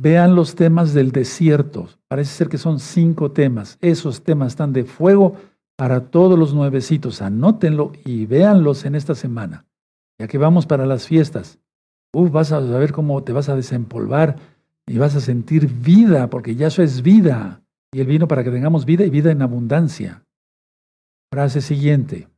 Vean 0.02 0.34
los 0.34 0.56
temas 0.56 0.94
del 0.94 1.12
desierto. 1.12 1.88
Parece 2.08 2.34
ser 2.34 2.48
que 2.48 2.58
son 2.58 2.80
cinco 2.80 3.30
temas. 3.30 3.78
Esos 3.80 4.24
temas 4.24 4.48
están 4.48 4.72
de 4.72 4.82
fuego 4.82 5.36
para 5.76 6.10
todos 6.10 6.36
los 6.36 6.52
nuevecitos. 6.54 7.22
Anótenlo 7.22 7.92
y 8.04 8.26
véanlos 8.26 8.84
en 8.84 8.96
esta 8.96 9.14
semana. 9.14 9.64
Ya 10.18 10.26
que 10.26 10.38
vamos 10.38 10.66
para 10.66 10.86
las 10.86 11.06
fiestas. 11.06 11.60
Uf, 12.12 12.32
vas 12.32 12.50
a 12.50 12.58
ver 12.58 12.90
cómo 12.90 13.22
te 13.22 13.32
vas 13.32 13.48
a 13.48 13.54
desempolvar 13.54 14.40
y 14.88 14.98
vas 14.98 15.14
a 15.14 15.20
sentir 15.20 15.68
vida, 15.68 16.28
porque 16.28 16.56
ya 16.56 16.66
eso 16.66 16.82
es 16.82 17.02
vida. 17.02 17.62
Y 17.92 18.00
el 18.00 18.08
vino 18.08 18.26
para 18.26 18.42
que 18.42 18.50
tengamos 18.50 18.84
vida 18.84 19.04
y 19.04 19.10
vida 19.10 19.30
en 19.30 19.40
abundancia. 19.40 20.24
Frase 21.30 21.60
siguiente. 21.60 22.28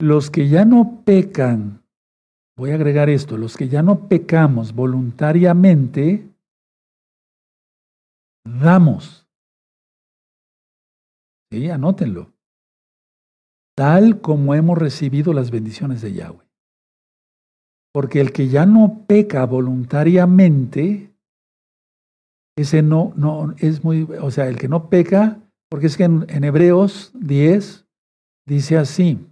Los 0.00 0.30
que 0.30 0.48
ya 0.48 0.64
no 0.64 1.02
pecan, 1.04 1.82
voy 2.56 2.70
a 2.70 2.74
agregar 2.74 3.10
esto, 3.10 3.36
los 3.36 3.56
que 3.56 3.68
ya 3.68 3.82
no 3.82 4.08
pecamos 4.08 4.74
voluntariamente, 4.74 6.28
damos. 8.44 9.26
Sí, 11.50 11.70
anótenlo. 11.70 12.32
Tal 13.76 14.20
como 14.20 14.54
hemos 14.54 14.78
recibido 14.78 15.34
las 15.34 15.50
bendiciones 15.50 16.00
de 16.00 16.14
Yahweh. 16.14 16.46
Porque 17.92 18.20
el 18.20 18.32
que 18.32 18.48
ya 18.48 18.66
no 18.66 19.04
peca 19.06 19.44
voluntariamente, 19.44 21.14
ese 22.56 22.82
no, 22.82 23.12
no, 23.16 23.54
es 23.58 23.84
muy, 23.84 24.04
o 24.20 24.30
sea, 24.30 24.48
el 24.48 24.58
que 24.58 24.68
no 24.68 24.88
peca, 24.88 25.40
porque 25.70 25.86
es 25.86 25.96
que 25.96 26.04
en, 26.04 26.24
en 26.28 26.44
Hebreos 26.44 27.12
10 27.14 27.86
dice 28.46 28.78
así, 28.78 29.26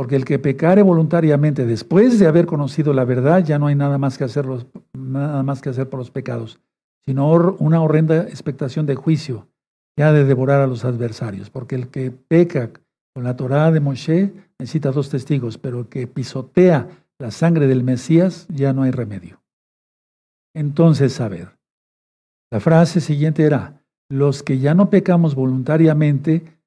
porque 0.00 0.16
el 0.16 0.24
que 0.24 0.38
pecare 0.38 0.80
voluntariamente 0.80 1.66
después 1.66 2.18
de 2.18 2.26
haber 2.26 2.46
conocido 2.46 2.94
la 2.94 3.04
verdad, 3.04 3.44
ya 3.44 3.58
no 3.58 3.66
hay 3.66 3.74
nada 3.74 3.98
más 3.98 4.16
que 4.16 4.24
hacer, 4.24 4.46
nada 4.94 5.42
más 5.42 5.60
que 5.60 5.68
hacer 5.68 5.90
por 5.90 5.98
los 5.98 6.10
pecados, 6.10 6.58
sino 7.04 7.30
una 7.58 7.82
horrenda 7.82 8.22
expectación 8.22 8.86
de 8.86 8.94
juicio 8.94 9.46
ha 9.98 10.10
de 10.10 10.24
devorar 10.24 10.62
a 10.62 10.66
los 10.66 10.86
adversarios. 10.86 11.50
Porque 11.50 11.74
el 11.74 11.88
que 11.88 12.10
peca 12.10 12.70
con 13.14 13.24
la 13.24 13.36
Torah 13.36 13.70
de 13.72 13.80
Moshe 13.80 14.32
necesita 14.58 14.90
dos 14.90 15.10
testigos, 15.10 15.58
pero 15.58 15.80
el 15.80 15.88
que 15.88 16.06
pisotea 16.06 16.88
la 17.18 17.30
sangre 17.30 17.66
del 17.66 17.84
Mesías 17.84 18.46
ya 18.48 18.72
no 18.72 18.84
hay 18.84 18.92
remedio. 18.92 19.42
Entonces, 20.54 21.20
a 21.20 21.28
ver, 21.28 21.58
la 22.50 22.60
frase 22.60 23.02
siguiente 23.02 23.42
era, 23.42 23.82
los 24.08 24.42
que 24.42 24.60
ya 24.60 24.72
no 24.72 24.88
pecamos 24.88 25.34
voluntariamente, 25.34 26.58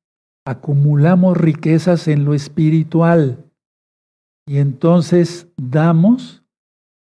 acumulamos 0.45 1.37
riquezas 1.37 2.07
en 2.07 2.25
lo 2.25 2.33
espiritual 2.33 3.51
y 4.45 4.57
entonces 4.57 5.47
damos 5.57 6.43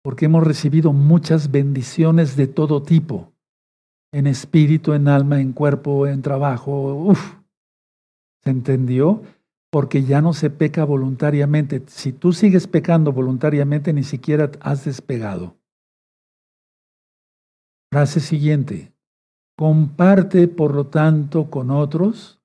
porque 0.04 0.26
hemos 0.26 0.44
recibido 0.44 0.94
muchas 0.94 1.52
bendiciones 1.52 2.36
de 2.38 2.48
todo 2.48 2.82
tipo, 2.82 3.34
en 4.14 4.26
espíritu, 4.26 4.94
en 4.94 5.08
alma, 5.08 5.42
en 5.42 5.52
cuerpo, 5.52 6.08
en 6.08 6.22
trabajo. 6.22 6.96
Uf, 6.96 7.36
¿se 8.44 8.50
entendió? 8.50 9.22
Porque 9.70 10.04
ya 10.04 10.22
no 10.22 10.32
se 10.32 10.50
peca 10.50 10.86
voluntariamente. 10.86 11.84
Si 11.88 12.14
tú 12.14 12.32
sigues 12.32 12.68
pecando 12.68 13.12
voluntariamente, 13.12 13.92
ni 13.92 14.04
siquiera 14.04 14.50
has 14.62 14.86
despegado. 14.86 15.58
Frase 17.92 18.22
siguiente. 18.22 18.94
Comparte, 19.58 20.48
por 20.48 20.74
lo 20.74 20.88
tanto, 20.88 21.50
con 21.50 21.70
otros 21.70 22.37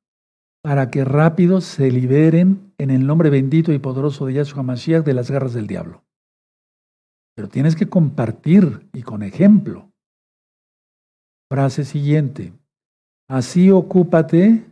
para 0.62 0.90
que 0.90 1.05
rápido 1.05 1.61
se 1.61 1.90
liberen 1.90 2.72
en 2.79 2.90
el 2.90 3.07
nombre 3.07 3.31
bendito 3.31 3.72
y 3.72 3.79
poderoso 3.79 4.27
de 4.27 4.35
Yahshua 4.35 4.62
Mashiach 4.62 5.05
de 5.05 5.14
las 5.14 5.31
garras 5.31 5.55
del 5.55 5.66
diablo. 5.66 6.05
Pero 7.35 7.48
tienes 7.48 7.75
que 7.75 7.88
compartir 7.88 8.88
y 8.92 9.03
con 9.03 9.22
ejemplo. 9.22 9.90
Frase 11.51 11.85
siguiente. 11.85 12.53
Así 13.29 13.70
ocúpate 13.70 14.64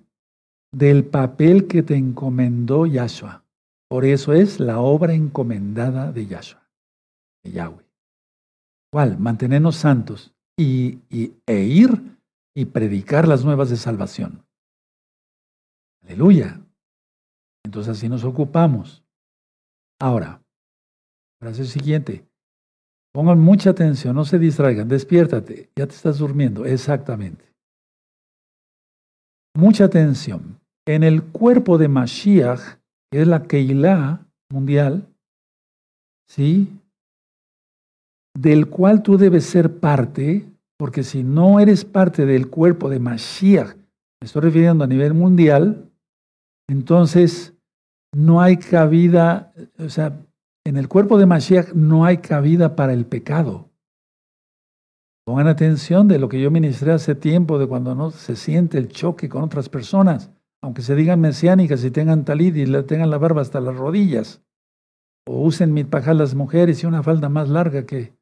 del 0.73 1.05
papel 1.05 1.67
que 1.67 1.83
te 1.83 1.97
encomendó 1.97 2.87
Yahshua. 2.87 3.45
Por 3.89 4.05
eso 4.05 4.33
es 4.33 4.61
la 4.61 4.79
obra 4.81 5.15
encomendada 5.15 6.13
de 6.13 6.27
Yahshua, 6.27 6.71
de 7.43 7.51
Yahweh. 7.51 7.85
¿Cuál? 8.93 9.19
Mantenernos 9.19 9.77
santos 9.77 10.33
y, 10.57 11.01
y, 11.11 11.33
e 11.47 11.63
ir 11.63 12.17
y 12.55 12.67
predicar 12.67 13.27
las 13.27 13.45
nuevas 13.45 13.71
de 13.71 13.77
salvación. 13.77 14.45
Aleluya. 16.11 16.61
Entonces 17.65 17.97
así 17.97 18.09
nos 18.09 18.25
ocupamos. 18.25 19.05
Ahora, 20.01 20.43
frase 21.41 21.65
siguiente. 21.67 22.27
Pongan 23.15 23.39
mucha 23.39 23.71
atención, 23.71 24.17
no 24.17 24.25
se 24.25 24.41
distraigan, 24.41 24.89
despiértate, 24.89 25.71
ya 25.77 25.87
te 25.87 25.95
estás 25.95 26.19
durmiendo, 26.19 26.65
exactamente. 26.65 27.45
Mucha 29.57 29.85
atención. 29.85 30.59
En 30.85 31.05
el 31.05 31.23
cuerpo 31.23 31.79
de 31.79 31.87
Mashiach, 31.87 32.79
que 33.13 33.21
es 33.21 33.29
la 33.29 33.45
Keilah 33.45 34.27
mundial, 34.51 35.07
¿sí? 36.29 36.77
Del 38.37 38.69
cual 38.69 39.05
tú 39.05 39.17
debes 39.17 39.45
ser 39.45 39.79
parte, 39.79 40.45
porque 40.77 41.05
si 41.05 41.23
no 41.23 41.61
eres 41.61 41.85
parte 41.85 42.27
del 42.27 42.51
cuerpo 42.51 42.91
de 42.91 42.99
Mashiach, 42.99 43.77
me 43.77 44.27
estoy 44.27 44.43
refiriendo 44.43 44.83
a 44.83 44.89
nivel 44.89 45.15
mundial, 45.15 45.90
entonces, 46.71 47.57
no 48.15 48.41
hay 48.41 48.57
cabida, 48.57 49.53
o 49.79 49.89
sea, 49.89 50.25
en 50.65 50.77
el 50.77 50.87
cuerpo 50.87 51.19
de 51.19 51.27
Mashiach 51.27 51.73
no 51.73 52.05
hay 52.05 52.19
cabida 52.19 52.77
para 52.77 52.93
el 52.93 53.07
pecado. 53.07 53.71
Pongan 55.27 55.49
atención 55.49 56.07
de 56.07 56.21
lo 56.21 56.29
que 56.29 56.41
yo 56.41 56.53
ministré 56.53 56.93
hace 56.93 57.17
tiempo, 57.17 57.59
de 57.59 57.67
cuando 57.67 57.97
no 57.97 58.13
se 58.13 58.37
siente 58.37 58.79
el 58.79 58.87
choque 58.87 59.29
con 59.29 59.43
otras 59.43 59.69
personas, 59.69 60.31
aunque 60.63 60.83
se 60.83 60.95
digan 60.95 61.21
mesiánicas 61.21 61.85
y 61.85 61.91
tengan 61.91 62.25
talid 62.25 62.55
y 62.55 62.83
tengan 62.85 63.11
la 63.11 63.19
barba 63.19 63.43
hasta 63.43 63.61
las 63.61 63.77
rodillas, 63.77 64.41
o 65.27 65.43
usen 65.43 65.75
mitpajal 65.75 66.19
las 66.19 66.37
mujeres 66.37 66.85
y 66.85 66.87
una 66.87 67.03
falda 67.03 67.29
más 67.29 67.49
larga 67.49 67.85
que 67.85 68.17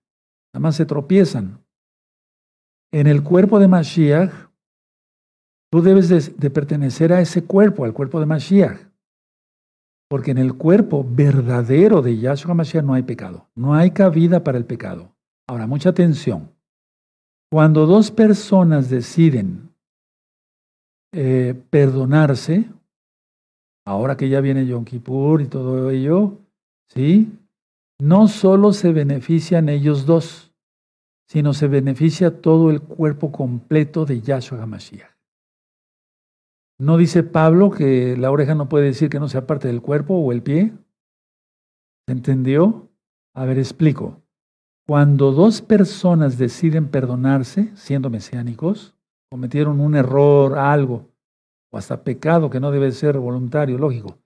nada 0.55 0.61
más 0.61 0.77
se 0.77 0.87
tropiezan. 0.87 1.63
En 2.95 3.07
el 3.07 3.23
cuerpo 3.23 3.59
de 3.59 3.69
Mashiach 3.69 4.48
Tú 5.71 5.83
debes 5.83 6.09
de, 6.09 6.51
pertenecer 6.51 7.13
a 7.13 7.21
ese 7.21 7.45
cuerpo, 7.45 7.85
al 7.85 7.93
cuerpo 7.93 8.21
de 8.21 8.27
Mashiach. 8.27 8.89
Porque 10.09 10.31
en 10.31 10.39
el 10.39 10.55
cuerpo 10.55 11.07
verdadero 11.07 12.01
de 12.01 12.19
Yahshua 12.19 12.55
Mashiach 12.55 12.85
no 12.85 12.95
hay 12.95 13.03
pecado. 13.03 13.47
No 13.55 13.75
hay 13.75 13.91
cabida 13.91 14.43
para 14.43 14.57
el 14.57 14.65
pecado. 14.65 15.13
Ahora, 15.47 15.67
mucha 15.67 15.91
atención. 15.91 16.51
Cuando 17.51 17.87
dos 17.87 18.11
personas 18.11 18.89
deciden 18.89 19.71
eh, 21.13 21.55
perdonarse, 21.71 22.71
ahora 23.87 24.17
que 24.17 24.29
ya 24.29 24.41
viene 24.41 24.67
Yom 24.67 24.85
Kippur 24.85 25.43
y 25.43 25.47
todo 25.47 25.91
ello, 25.91 26.39
¿sí? 26.89 27.33
No 27.99 28.29
solo 28.29 28.73
se 28.73 28.93
benefician 28.93 29.69
ellos 29.69 30.07
dos, 30.07 30.53
sino 31.27 31.53
se 31.53 31.69
beneficia 31.69 32.41
todo 32.41 32.71
el 32.71 32.81
cuerpo 32.81 33.31
completo 33.33 34.07
de 34.07 34.21
Yahshua 34.23 34.65
Mashiach. 34.65 35.18
¿No 36.81 36.97
dice 36.97 37.25
Pablo 37.25 37.71
que 37.71 38.17
la 38.17 38.31
oreja 38.31 38.55
no 38.55 38.69
puede 38.69 38.87
decir 38.87 39.11
que 39.11 39.19
no 39.19 39.29
sea 39.29 39.47
parte 39.47 39.67
del 39.67 39.83
cuerpo 39.83 40.15
o 40.15 40.31
el 40.31 40.43
pie? 40.43 40.73
¿Se 42.07 42.13
entendió? 42.13 42.89
A 43.35 43.45
ver, 43.45 43.59
explico. 43.59 44.23
Cuando 44.87 45.33
dos 45.33 45.61
personas 45.61 46.39
deciden 46.39 46.89
perdonarse, 46.89 47.75
siendo 47.77 48.11
mesiánicos, 48.11 48.95
cometieron 49.31 49.81
un 49.81 49.97
error, 49.97 50.57
algo, 50.57 51.11
o 51.71 51.79
hasta 51.79 52.03
pecado 52.03 52.49
que 52.49 52.61
no 52.61 52.71
debe 52.71 52.93
ser 52.93 53.19
voluntario, 53.19 53.77
lógico, 53.77 54.17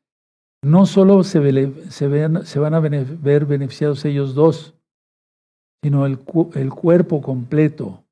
no 0.63 0.87
solo 0.87 1.25
se, 1.25 1.41
van 1.41 2.75
a 2.75 2.81
ver 2.81 3.47
beneficiados 3.47 4.05
ellos 4.05 4.35
dos, 4.35 4.75
sino 5.83 6.07
el, 6.07 6.21
el 6.55 6.71
cuerpo 6.71 7.21
completo 7.21 8.05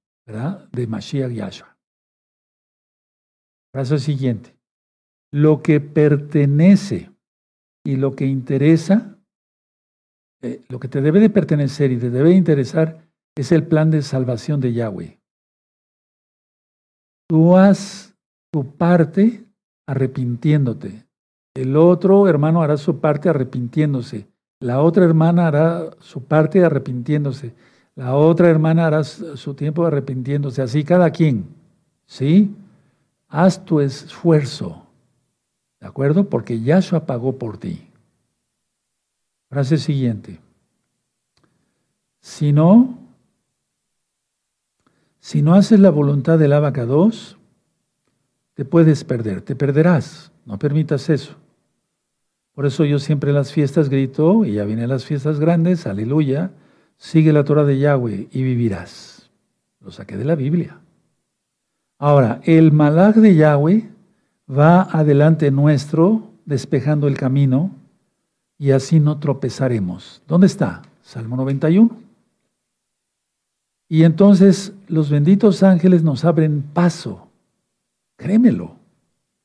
de 0.73 0.87
Mashiach 0.87 1.31
Yahshua. 1.31 1.70
Frase 3.73 3.99
siguiente. 3.99 4.57
Lo 5.33 5.63
que 5.63 5.81
pertenece 5.81 7.11
y 7.85 7.97
lo 7.97 8.17
que 8.17 8.27
interesa, 8.27 9.19
eh, 10.43 10.63
lo 10.69 10.81
que 10.81 10.89
te 10.89 11.01
debe 11.01 11.21
de 11.21 11.31
pertenecer 11.31 11.93
y 11.93 11.99
te 11.99 12.11
debe 12.11 12.33
interesar 12.33 13.09
es 13.37 13.53
el 13.53 13.67
plan 13.67 13.91
de 13.91 14.03
salvación 14.03 14.61
de 14.61 14.73
Yahweh. 14.73 15.21
Tú 17.29 17.57
haz 17.57 18.17
tu 18.53 18.77
parte 18.77 19.45
arrepintiéndote. 19.87 21.07
El 21.55 21.77
otro 21.77 22.27
hermano 22.27 22.63
hará 22.63 22.77
su 22.77 22.99
parte 23.01 23.29
arrepintiéndose. 23.29 24.27
La 24.61 24.83
otra 24.83 25.05
hermana 25.05 25.47
hará 25.47 25.91
su 26.01 26.25
parte 26.25 26.65
arrepintiéndose. 26.65 27.55
La 27.95 28.15
otra 28.17 28.49
hermana 28.51 28.87
hará 28.87 29.05
su 29.05 29.55
tiempo 29.55 29.87
arrepintiéndose. 29.87 30.61
Así 30.61 30.85
cada 30.85 31.11
quien. 31.11 31.47
¿Sí? 32.07 32.55
Haz 33.31 33.65
tu 33.65 33.81
esfuerzo, 33.81 34.85
¿de 35.81 35.87
acuerdo? 35.87 36.29
Porque 36.29 36.61
Yahshua 36.61 37.07
pagó 37.07 37.39
por 37.39 37.57
ti. 37.57 37.89
Frase 39.49 39.79
siguiente. 39.79 40.39
Si 42.21 42.53
no, 42.53 42.99
si 45.21 45.43
no 45.43 45.55
haces 45.55 45.81
la 45.81 45.91
voluntad 45.91 46.39
del 46.39 46.53
abacados, 46.53 47.39
te 48.55 48.65
puedes 48.65 49.05
perder, 49.05 49.41
te 49.41 49.57
perderás. 49.57 50.33
No 50.45 50.59
permitas 50.59 51.09
eso. 51.09 51.37
Por 52.53 52.67
eso 52.67 52.85
yo 52.85 52.99
siempre 52.99 53.31
en 53.31 53.37
las 53.37 53.53
fiestas 53.53 53.89
grito, 53.89 54.45
y 54.45 54.55
ya 54.55 54.65
vienen 54.65 54.89
las 54.89 55.05
fiestas 55.05 55.39
grandes, 55.41 55.87
aleluya, 55.87 56.51
sigue 56.99 57.33
la 57.33 57.45
Torah 57.45 57.65
de 57.65 57.79
Yahweh 57.79 58.29
y 58.31 58.43
vivirás. 58.43 59.31
Lo 59.81 59.91
saqué 59.91 60.17
de 60.17 60.25
la 60.25 60.35
Biblia. 60.35 60.81
Ahora, 62.01 62.41
el 62.45 62.73
malach 62.73 63.15
de 63.15 63.35
Yahweh 63.35 63.87
va 64.51 64.85
adelante 64.85 65.51
nuestro, 65.51 66.31
despejando 66.47 67.07
el 67.07 67.19
camino, 67.19 67.73
y 68.59 68.71
así 68.71 69.01
no 69.01 69.19
tropezaremos. 69.19 70.23
¿Dónde 70.27 70.47
está? 70.47 70.81
Salmo 71.03 71.37
91. 71.37 71.91
Y 73.91 74.05
entonces 74.05 74.73
los 74.89 75.11
benditos 75.11 75.63
ángeles 75.63 76.03
nos 76.03 76.25
abren 76.25 76.63
paso. 76.63 77.29
Créemelo. 78.17 78.77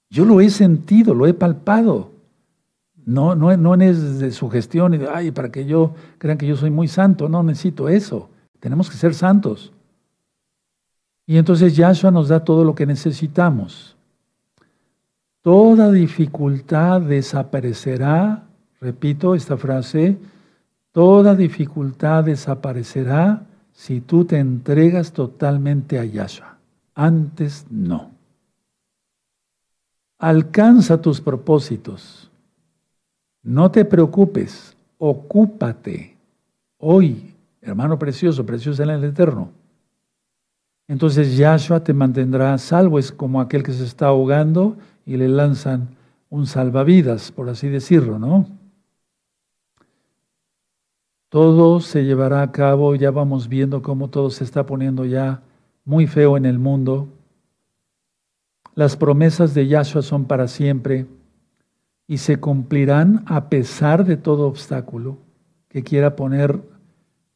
Yo 0.10 0.24
lo 0.24 0.39
he 0.39 0.50
sentido, 0.50 1.13
lo 1.13 1.28
he 1.28 1.34
palpado. 1.34 2.12
No, 3.06 3.36
no, 3.36 3.58
no 3.58 3.76
es 3.76 4.20
de 4.20 4.32
sugestión 4.32 4.94
y 4.94 4.98
de, 5.00 5.10
ay, 5.10 5.32
para 5.32 5.52
que 5.52 5.65
yo 5.65 5.94
crean 6.20 6.38
que 6.38 6.48
yo 6.48 6.56
soy 6.56 6.70
muy 6.70 6.88
santo. 6.88 7.28
No 7.28 7.44
necesito 7.44 7.89
eso. 7.89 8.30
Tenemos 8.62 8.89
que 8.89 8.96
ser 8.96 9.13
santos. 9.13 9.74
Y 11.27 11.38
entonces 11.38 11.75
Yahshua 11.75 12.11
nos 12.11 12.27
da 12.27 12.43
todo 12.43 12.63
lo 12.63 12.75
que 12.75 12.85
necesitamos. 12.85 13.95
Toda 15.41 15.91
dificultad 15.91 17.01
desaparecerá, 17.01 18.43
repito 18.79 19.35
esta 19.35 19.57
frase, 19.57 20.17
toda 20.91 21.35
dificultad 21.35 22.23
desaparecerá 22.23 23.45
si 23.73 24.01
tú 24.01 24.25
te 24.25 24.39
entregas 24.39 25.11
totalmente 25.11 25.99
a 25.99 26.05
Yahshua. 26.05 26.57
Antes 26.93 27.65
no. 27.69 28.11
Alcanza 30.17 31.01
tus 31.01 31.21
propósitos. 31.21 32.31
No 33.43 33.69
te 33.69 33.85
preocupes, 33.85 34.75
ocúpate. 34.97 36.15
Hoy, 36.79 37.35
hermano 37.61 37.99
precioso, 37.99 38.45
precioso 38.45 38.81
en 38.81 38.89
el 38.89 39.03
Eterno. 39.03 39.51
Entonces 40.88 41.36
Yahshua 41.36 41.84
te 41.84 41.93
mantendrá 41.93 42.58
salvo, 42.58 43.00
es 43.00 43.12
como 43.12 43.41
aquel 43.41 43.63
que 43.63 43.71
se 43.71 43.84
está 43.84 44.08
ahogando 44.08 44.78
y 45.06 45.17
le 45.17 45.28
lanzan 45.28 45.89
un 46.30 46.45
salvavidas, 46.45 47.32
por 47.32 47.50
así 47.50 47.69
decirlo, 47.69 48.19
¿no? 48.19 48.48
Todo 51.30 51.80
se 51.82 52.06
llevará 52.06 52.41
a 52.41 52.52
cabo, 52.52 52.95
ya 52.95 53.12
vamos 53.12 53.50
viendo 53.50 53.82
cómo 53.82 54.10
todo 54.10 54.30
se 54.30 54.43
está 54.43 54.65
poniendo 54.65 55.06
ya 55.06 55.41
muy 55.84 56.08
feo 56.08 56.38
en 56.38 56.45
el 56.45 56.60
mundo. 56.60 57.10
Las 58.76 58.95
promesas 58.95 59.54
de 59.54 59.67
Yahshua 59.67 60.02
son 60.02 60.26
para 60.26 60.48
siempre 60.48 61.08
y 62.08 62.19
se 62.19 62.38
cumplirán 62.38 63.24
a 63.26 63.50
pesar 63.50 64.06
de 64.06 64.17
todo 64.17 64.48
obstáculo 64.48 65.17
que 65.67 65.84
quiera 65.84 66.15
poner 66.15 66.62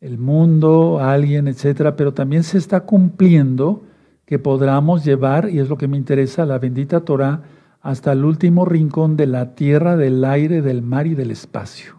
el 0.02 0.18
mundo, 0.18 1.00
alguien, 1.00 1.48
etcétera, 1.48 1.96
pero 1.96 2.14
también 2.14 2.44
se 2.44 2.58
está 2.58 2.82
cumpliendo 2.82 3.84
que 4.26 4.40
podamos 4.40 5.04
llevar, 5.04 5.50
y 5.50 5.60
es 5.60 5.70
lo 5.70 5.78
que 5.78 5.88
me 5.88 5.98
interesa, 5.98 6.46
la 6.46 6.60
bendita 6.60 7.02
Torah 7.02 7.44
hasta 7.82 8.12
el 8.12 8.26
último 8.26 8.66
rincón 8.66 9.18
de 9.18 9.28
la 9.28 9.56
tierra, 9.56 9.98
del 9.98 10.24
aire, 10.24 10.62
del 10.62 10.82
mar 10.82 11.08
y 11.08 11.16
del 11.16 11.32
espacio, 11.32 11.96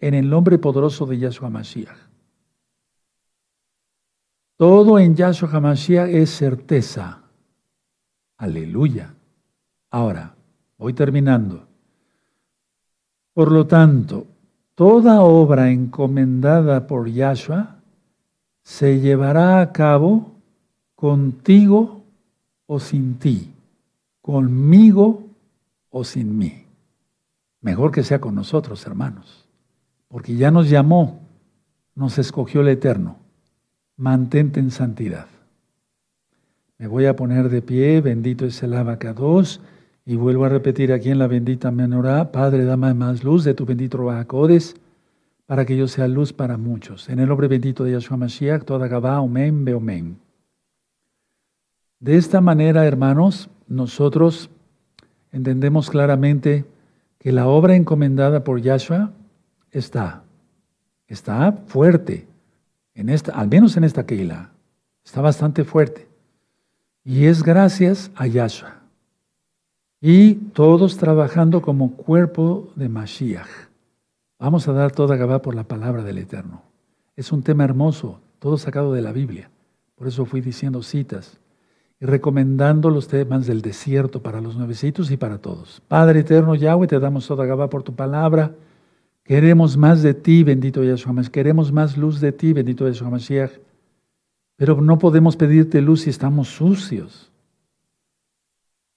en 0.00 0.14
el 0.14 0.28
nombre 0.28 0.58
poderoso 0.58 1.06
de 1.06 1.18
Yahshua 1.18 1.50
Mashiach. 1.50 2.12
Todo 4.56 4.98
en 5.00 5.16
Yahshua 5.16 5.50
HaMashiach 5.50 6.08
es 6.08 6.30
certeza. 6.30 7.22
Aleluya. 8.36 9.12
Ahora, 9.90 10.36
voy 10.78 10.92
terminando. 10.94 11.66
Por 13.32 13.50
lo 13.50 13.66
tanto, 13.66 14.26
toda 14.74 15.22
obra 15.22 15.70
encomendada 15.70 16.86
por 16.86 17.08
Yahshua 17.08 17.76
se 18.62 19.00
llevará 19.00 19.60
a 19.60 19.72
cabo 19.72 20.32
contigo 20.94 22.04
o 22.66 22.78
sin 22.78 23.18
ti, 23.18 23.52
conmigo 24.20 25.24
o 25.90 26.04
sin 26.04 26.38
mí. 26.38 26.64
Mejor 27.60 27.92
que 27.92 28.02
sea 28.02 28.20
con 28.20 28.34
nosotros, 28.34 28.86
hermanos, 28.86 29.46
porque 30.08 30.36
ya 30.36 30.50
nos 30.50 30.68
llamó, 30.68 31.20
nos 31.94 32.18
escogió 32.18 32.60
el 32.60 32.68
Eterno. 32.68 33.16
Mantente 33.96 34.58
en 34.58 34.70
santidad. 34.70 35.26
Me 36.78 36.88
voy 36.88 37.06
a 37.06 37.14
poner 37.14 37.48
de 37.48 37.62
pie, 37.62 38.00
bendito 38.00 38.46
es 38.46 38.62
el 38.62 38.74
abacados, 38.74 39.60
y 40.04 40.16
vuelvo 40.16 40.44
a 40.44 40.48
repetir 40.48 40.92
aquí 40.92 41.10
en 41.10 41.18
la 41.18 41.28
bendita 41.28 41.70
menorá, 41.70 42.32
Padre, 42.32 42.64
dame 42.64 42.92
más 42.94 43.22
luz 43.22 43.44
de 43.44 43.54
tu 43.54 43.64
bendito 43.64 43.98
Rabacodes, 43.98 44.74
para 45.46 45.64
que 45.64 45.76
yo 45.76 45.86
sea 45.86 46.08
luz 46.08 46.32
para 46.32 46.56
muchos. 46.56 47.08
En 47.08 47.18
el 47.18 47.28
nombre 47.28 47.46
bendito 47.48 47.84
de 47.84 47.92
Yahshua 47.92 48.16
Mashiach, 48.16 48.64
toda 48.64 48.88
Gabá, 48.88 49.20
Omen, 49.20 49.64
Beomen. 49.64 50.18
De 52.00 52.16
esta 52.16 52.40
manera, 52.40 52.86
hermanos, 52.86 53.48
nosotros 53.68 54.50
entendemos 55.30 55.90
claramente 55.90 56.64
que 57.18 57.32
la 57.32 57.46
obra 57.46 57.76
encomendada 57.76 58.42
por 58.42 58.60
Yahshua 58.60 59.12
está, 59.70 60.24
está 61.06 61.52
fuerte, 61.66 62.26
en 62.94 63.08
esta, 63.08 63.32
al 63.32 63.48
menos 63.48 63.76
en 63.76 63.84
esta 63.84 64.04
Keila, 64.04 64.50
está 65.04 65.20
bastante 65.20 65.64
fuerte. 65.64 66.08
Y 67.04 67.26
es 67.26 67.42
gracias 67.42 68.10
a 68.16 68.26
Yahshua. 68.26 68.81
Y 70.04 70.34
todos 70.34 70.96
trabajando 70.96 71.62
como 71.62 71.92
cuerpo 71.92 72.72
de 72.74 72.88
Mashiach. 72.88 73.46
Vamos 74.36 74.66
a 74.66 74.72
dar 74.72 74.90
toda 74.90 75.14
Gabá 75.14 75.42
por 75.42 75.54
la 75.54 75.62
palabra 75.62 76.02
del 76.02 76.18
Eterno. 76.18 76.64
Es 77.14 77.30
un 77.30 77.44
tema 77.44 77.62
hermoso, 77.62 78.18
todo 78.40 78.58
sacado 78.58 78.92
de 78.94 79.00
la 79.00 79.12
Biblia. 79.12 79.48
Por 79.94 80.08
eso 80.08 80.24
fui 80.24 80.40
diciendo 80.40 80.82
citas 80.82 81.38
y 82.00 82.06
recomendando 82.06 82.90
los 82.90 83.06
temas 83.06 83.46
del 83.46 83.62
desierto 83.62 84.20
para 84.20 84.40
los 84.40 84.56
nuevecitos 84.56 85.12
y 85.12 85.16
para 85.16 85.38
todos. 85.38 85.80
Padre 85.86 86.18
eterno 86.18 86.56
Yahweh, 86.56 86.88
te 86.88 86.98
damos 86.98 87.28
toda 87.28 87.46
Gabá 87.46 87.70
por 87.70 87.84
tu 87.84 87.94
palabra. 87.94 88.56
Queremos 89.22 89.76
más 89.76 90.02
de 90.02 90.14
ti, 90.14 90.42
bendito 90.42 90.82
Yahshua 90.82 91.14
Queremos 91.30 91.70
más 91.70 91.96
luz 91.96 92.20
de 92.20 92.32
ti, 92.32 92.52
bendito 92.52 92.88
Yahshua 92.88 93.08
Mashiach. 93.08 93.52
Pero 94.56 94.80
no 94.80 94.98
podemos 94.98 95.36
pedirte 95.36 95.80
luz 95.80 96.00
si 96.00 96.10
estamos 96.10 96.48
sucios. 96.48 97.31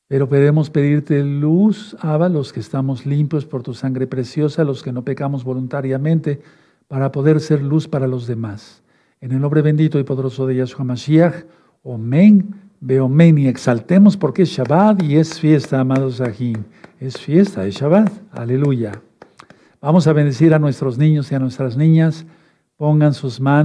Pero 0.08 0.30
podemos 0.30 0.70
pedirte 0.70 1.24
luz, 1.24 1.96
Abba, 2.00 2.30
los 2.30 2.54
que 2.54 2.60
estamos 2.60 3.06
limpios 3.06 3.46
por 3.46 3.64
tu 3.64 3.74
sangre 3.74 4.06
preciosa, 4.06 4.64
los 4.64 4.84
que 4.84 4.92
no 4.92 5.04
pecamos 5.04 5.44
voluntariamente, 5.44 6.42
para 6.88 7.12
poder 7.12 7.40
ser 7.40 7.64
luz 7.64 7.88
para 7.88 8.08
los 8.08 8.28
demás. 8.28 8.84
En 9.20 9.32
el 9.32 9.42
nombre 9.42 9.64
bendito 9.64 9.98
y 9.98 10.04
poderoso 10.04 10.46
de 10.46 10.58
Yahshua 10.58 10.86
Mashiach, 10.86 11.46
Omen, 11.82 12.54
Beomen, 12.80 13.40
y 13.40 13.48
exaltemos 13.48 14.16
porque 14.16 14.44
es 14.44 14.50
Shabbat 14.50 15.02
y 15.02 15.16
es 15.18 15.40
fiesta, 15.40 15.80
amados 15.80 16.18
Sahim. 16.18 16.64
Es 17.00 17.18
fiesta, 17.18 17.66
es 17.66 17.76
Shabbat. 17.76 18.12
Aleluya. 18.32 19.02
Vamos 19.82 20.06
a 20.06 20.14
bendecir 20.14 20.54
a 20.54 20.60
nuestros 20.60 21.00
niños 21.00 21.32
y 21.32 21.36
a 21.36 21.40
nuestras 21.40 21.78
niñas. 21.78 22.26
Pongan 22.78 23.14
sus 23.14 23.40
manos. 23.40 23.54